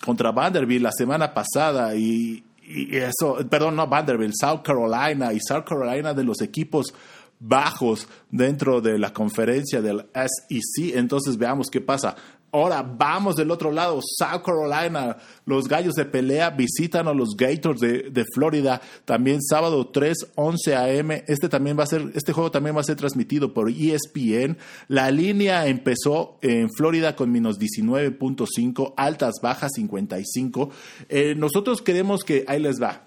contra 0.06 0.32
Vanderbilt 0.32 0.84
la 0.84 0.92
semana 0.92 1.34
pasada 1.34 1.96
y, 1.96 2.44
y 2.70 2.96
eso, 2.98 3.38
perdón, 3.50 3.76
no 3.76 3.88
Vanderbilt, 3.88 4.36
South 4.40 4.62
Carolina 4.64 5.34
y 5.34 5.40
South 5.40 5.64
Carolina 5.68 6.14
de 6.14 6.24
los 6.24 6.40
equipos 6.42 6.94
bajos 7.40 8.08
dentro 8.30 8.80
de 8.80 9.00
la 9.00 9.12
conferencia 9.12 9.82
del 9.82 10.06
SEC. 10.14 10.96
Entonces 10.96 11.38
veamos 11.38 11.70
qué 11.72 11.82
pasa. 11.82 12.16
Ahora 12.52 12.82
vamos 12.82 13.36
del 13.36 13.52
otro 13.52 13.72
lado, 13.72 14.00
South 14.02 14.42
Carolina, 14.44 15.18
los 15.46 15.68
gallos 15.68 15.94
de 15.94 16.06
pelea 16.06 16.50
visitan 16.50 17.08
a 17.08 17.14
los 17.14 17.36
Gators 17.38 17.80
de, 17.80 18.26
Florida, 18.34 18.82
también 19.06 19.40
sábado 19.42 19.88
3, 19.88 20.32
11 20.36 20.76
a.m. 20.76 21.24
Este 21.28 21.48
también 21.48 21.78
va 21.78 21.84
a 21.84 21.88
ser, 21.88 22.12
este 22.16 22.34
juego 22.34 22.50
también 22.50 22.76
va 22.76 22.82
a 22.82 22.84
ser 22.86 22.96
transmitido 22.96 23.54
por 23.54 23.70
ESPN. 23.70 24.58
La 24.88 25.12
línea 25.12 25.68
empezó 25.68 26.40
en 26.42 26.70
Florida 26.72 27.16
con 27.16 27.32
menos 27.32 27.60
19.5, 27.60 28.94
altas, 28.98 29.36
bajas 29.44 29.72
55. 29.76 30.72
Eh, 31.10 31.36
nosotros 31.36 31.84
queremos 31.84 32.24
que, 32.24 32.46
ahí 32.48 32.60
les 32.60 32.82
va, 32.82 33.04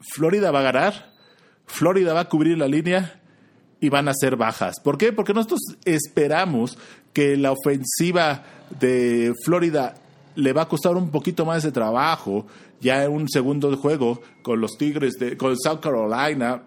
Florida 0.00 0.50
va 0.50 0.60
a 0.60 0.64
ganar, 0.64 1.14
Florida 1.66 2.12
va 2.12 2.20
a 2.20 2.28
cubrir 2.28 2.58
la 2.58 2.68
línea 2.68 3.19
y 3.80 3.88
van 3.88 4.08
a 4.08 4.14
ser 4.14 4.36
bajas. 4.36 4.80
¿Por 4.80 4.98
qué? 4.98 5.12
Porque 5.12 5.34
nosotros 5.34 5.60
esperamos 5.84 6.78
que 7.12 7.36
la 7.36 7.52
ofensiva 7.52 8.42
de 8.78 9.32
Florida 9.44 9.94
le 10.36 10.52
va 10.52 10.62
a 10.62 10.68
costar 10.68 10.96
un 10.96 11.10
poquito 11.10 11.44
más 11.44 11.62
de 11.62 11.72
trabajo 11.72 12.46
ya 12.80 13.04
en 13.04 13.12
un 13.12 13.28
segundo 13.28 13.74
juego 13.76 14.22
con 14.42 14.60
los 14.60 14.76
Tigres 14.78 15.14
de 15.14 15.36
con 15.36 15.56
South 15.58 15.80
Carolina 15.80 16.62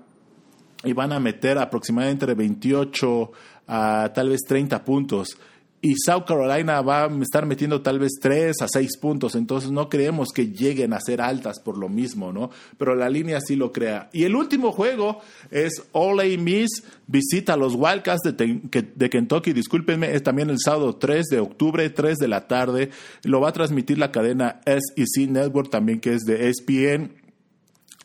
y 0.83 0.93
van 0.93 1.13
a 1.13 1.19
meter 1.19 1.57
aproximadamente 1.57 2.25
entre 2.25 2.35
28 2.35 3.31
a 3.67 4.11
tal 4.13 4.29
vez 4.29 4.41
30 4.47 4.83
puntos 4.83 5.37
y 5.83 5.95
South 5.97 6.23
Carolina 6.25 6.81
va 6.81 7.03
a 7.03 7.21
estar 7.21 7.45
metiendo 7.45 7.81
tal 7.81 7.99
vez 7.99 8.13
3 8.21 8.61
a 8.61 8.69
6 8.69 8.97
puntos, 8.99 9.35
entonces 9.35 9.69
no 9.69 9.89
creemos 9.89 10.29
que 10.33 10.47
lleguen 10.47 10.93
a 10.93 11.01
ser 11.01 11.19
altas 11.19 11.59
por 11.59 11.77
lo 11.77 11.89
mismo, 11.89 12.31
¿no? 12.31 12.51
Pero 12.77 12.95
la 12.95 13.09
línea 13.09 13.41
sí 13.41 13.57
lo 13.57 13.73
crea. 13.73 14.09
Y 14.13 14.23
el 14.23 14.33
último 14.33 14.71
juego 14.71 15.19
es 15.51 15.83
Ole 15.91 16.37
Miss 16.37 16.83
visita 17.05 17.55
a 17.55 17.57
los 17.57 17.75
Wildcats 17.75 18.21
de, 18.23 19.09
Kentucky, 19.09 19.51
discúlpenme, 19.51 20.15
es 20.15 20.23
también 20.23 20.49
el 20.49 20.57
sábado 20.57 20.95
3 20.95 21.25
de 21.25 21.41
octubre, 21.41 21.89
3 21.89 22.17
de 22.17 22.27
la 22.29 22.47
tarde, 22.47 22.89
lo 23.25 23.41
va 23.41 23.49
a 23.49 23.53
transmitir 23.53 23.97
la 23.97 24.13
cadena 24.13 24.61
SEC 24.65 25.29
Network 25.29 25.69
también 25.69 25.99
que 25.99 26.13
es 26.13 26.21
de 26.21 26.47
ESPN. 26.47 27.11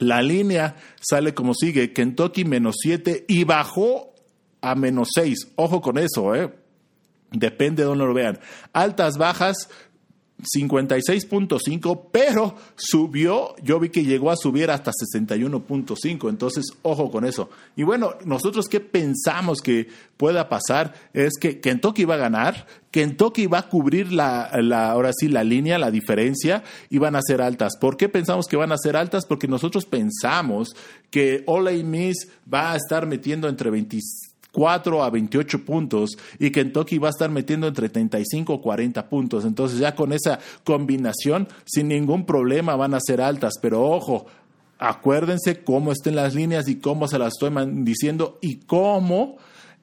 La 0.00 0.20
línea 0.20 0.74
sale 1.00 1.32
como 1.32 1.54
sigue, 1.54 1.92
Kentucky 1.92 2.44
menos 2.44 2.74
7 2.80 3.24
y 3.28 3.44
bajó 3.44 4.14
a 4.62 4.74
menos 4.74 5.10
6. 5.14 5.52
Ojo 5.54 5.80
con 5.80 5.96
eso, 5.96 6.34
¿eh? 6.34 6.52
Depende 7.30 7.82
de 7.82 7.88
dónde 7.88 8.04
lo 8.04 8.14
vean. 8.14 8.38
Altas, 8.72 9.18
bajas, 9.18 9.68
56.5, 10.42 12.08
pero 12.12 12.54
subió, 12.76 13.56
yo 13.62 13.80
vi 13.80 13.88
que 13.88 14.04
llegó 14.04 14.30
a 14.30 14.36
subir 14.36 14.70
hasta 14.70 14.92
61.5, 14.92 16.28
entonces 16.28 16.66
ojo 16.82 17.10
con 17.10 17.24
eso. 17.24 17.50
Y 17.74 17.82
bueno, 17.82 18.14
nosotros 18.24 18.68
qué 18.68 18.78
pensamos 18.78 19.60
que 19.60 19.88
pueda 20.16 20.48
pasar 20.48 20.94
es 21.12 21.32
que 21.40 21.60
Kentucky 21.60 22.04
va 22.04 22.14
a 22.14 22.18
ganar, 22.18 22.66
Kentucky 22.92 23.46
va 23.46 23.58
a 23.58 23.68
cubrir 23.68 24.12
la, 24.12 24.50
la, 24.62 24.90
ahora 24.90 25.10
sí, 25.12 25.28
la 25.28 25.42
línea, 25.42 25.78
la 25.78 25.90
diferencia 25.90 26.62
y 26.88 26.98
van 26.98 27.16
a 27.16 27.22
ser 27.22 27.42
altas. 27.42 27.76
¿Por 27.76 27.96
qué 27.96 28.08
pensamos 28.08 28.46
que 28.46 28.56
van 28.56 28.70
a 28.70 28.78
ser 28.78 28.96
altas? 28.96 29.26
Porque 29.26 29.48
nosotros 29.48 29.86
pensamos 29.86 30.68
que 31.10 31.42
Ole 31.46 31.82
Miss 31.82 32.28
va 32.52 32.72
a 32.72 32.76
estar 32.76 33.06
metiendo 33.06 33.48
entre 33.48 33.70
26 33.70 34.27
4 34.52 35.04
a 35.04 35.10
28 35.10 35.64
puntos 35.64 36.16
y 36.38 36.50
Kentucky 36.50 36.98
va 36.98 37.08
a 37.08 37.10
estar 37.10 37.30
metiendo 37.30 37.68
entre 37.68 37.88
35 37.88 38.54
o 38.54 38.60
40 38.60 39.08
puntos. 39.08 39.44
Entonces 39.44 39.78
ya 39.78 39.94
con 39.94 40.12
esa 40.12 40.38
combinación, 40.64 41.48
sin 41.64 41.88
ningún 41.88 42.24
problema 42.24 42.76
van 42.76 42.94
a 42.94 43.00
ser 43.00 43.20
altas. 43.20 43.54
Pero 43.60 43.82
ojo, 43.84 44.26
acuérdense 44.78 45.62
cómo 45.62 45.92
estén 45.92 46.16
las 46.16 46.34
líneas 46.34 46.68
y 46.68 46.76
cómo 46.76 47.08
se 47.08 47.18
las 47.18 47.34
estoy 47.34 47.50
diciendo 47.82 48.38
y 48.40 48.56
cómo 48.60 49.36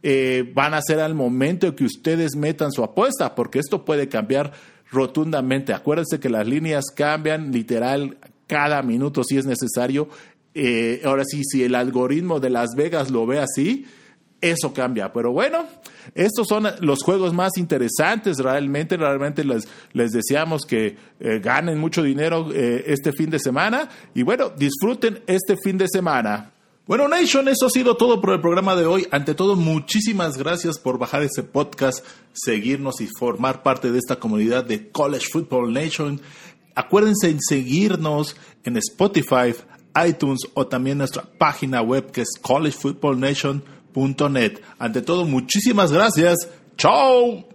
eh, 0.03 0.51
van 0.53 0.73
a 0.73 0.81
ser 0.81 0.99
al 0.99 1.15
momento 1.15 1.75
que 1.75 1.83
ustedes 1.83 2.35
metan 2.35 2.71
su 2.71 2.83
apuesta, 2.83 3.33
porque 3.33 3.59
esto 3.59 3.85
puede 3.85 4.07
cambiar 4.07 4.53
rotundamente. 4.91 5.73
Acuérdense 5.73 6.19
que 6.19 6.29
las 6.29 6.47
líneas 6.47 6.85
cambian 6.95 7.51
literal 7.51 8.17
cada 8.47 8.81
minuto 8.83 9.23
si 9.23 9.37
es 9.37 9.45
necesario. 9.45 10.09
Eh, 10.53 11.01
ahora 11.03 11.23
sí, 11.25 11.41
si 11.43 11.63
el 11.63 11.75
algoritmo 11.75 12.39
de 12.39 12.49
Las 12.49 12.69
Vegas 12.77 13.09
lo 13.09 13.25
ve 13.25 13.39
así, 13.39 13.85
eso 14.41 14.73
cambia. 14.73 15.11
Pero 15.11 15.31
bueno, 15.31 15.65
estos 16.13 16.47
son 16.47 16.67
los 16.81 17.03
juegos 17.03 17.33
más 17.33 17.57
interesantes 17.57 18.37
realmente. 18.37 18.97
Realmente 18.97 19.43
les, 19.43 19.67
les 19.93 20.11
deseamos 20.11 20.65
que 20.65 20.97
eh, 21.19 21.39
ganen 21.39 21.77
mucho 21.77 22.03
dinero 22.03 22.49
eh, 22.53 22.83
este 22.87 23.11
fin 23.11 23.29
de 23.29 23.39
semana. 23.39 23.89
Y 24.13 24.23
bueno, 24.23 24.49
disfruten 24.49 25.21
este 25.27 25.57
fin 25.57 25.77
de 25.77 25.87
semana. 25.87 26.51
Bueno, 26.87 27.07
Nation, 27.07 27.47
eso 27.47 27.65
ha 27.65 27.69
sido 27.71 27.97
todo 27.97 28.21
por 28.21 28.33
el 28.33 28.41
programa 28.41 28.75
de 28.75 28.85
hoy. 28.85 29.07
Ante 29.09 29.33
todo, 29.33 29.55
muchísimas 29.55 30.37
gracias 30.37 30.77
por 30.77 30.99
bajar 30.99 31.23
ese 31.23 31.41
podcast, 31.41 32.05
seguirnos 32.31 33.01
y 33.01 33.07
formar 33.17 33.63
parte 33.63 33.91
de 33.91 33.97
esta 33.97 34.17
comunidad 34.17 34.65
de 34.65 34.91
College 34.91 35.25
Football 35.31 35.73
Nation. 35.73 36.21
Acuérdense 36.75 37.29
en 37.29 37.39
seguirnos 37.41 38.35
en 38.65 38.77
Spotify, 38.77 39.55
iTunes 40.07 40.41
o 40.53 40.67
también 40.67 40.99
nuestra 40.99 41.23
página 41.23 41.81
web 41.81 42.11
que 42.11 42.21
es 42.21 42.37
College 42.39 42.77
Football 42.77 43.19
Nation. 43.19 43.63
Ante 44.77 45.01
todo, 45.01 45.25
muchísimas 45.25 45.91
gracias. 45.91 46.47
Chao. 46.77 47.54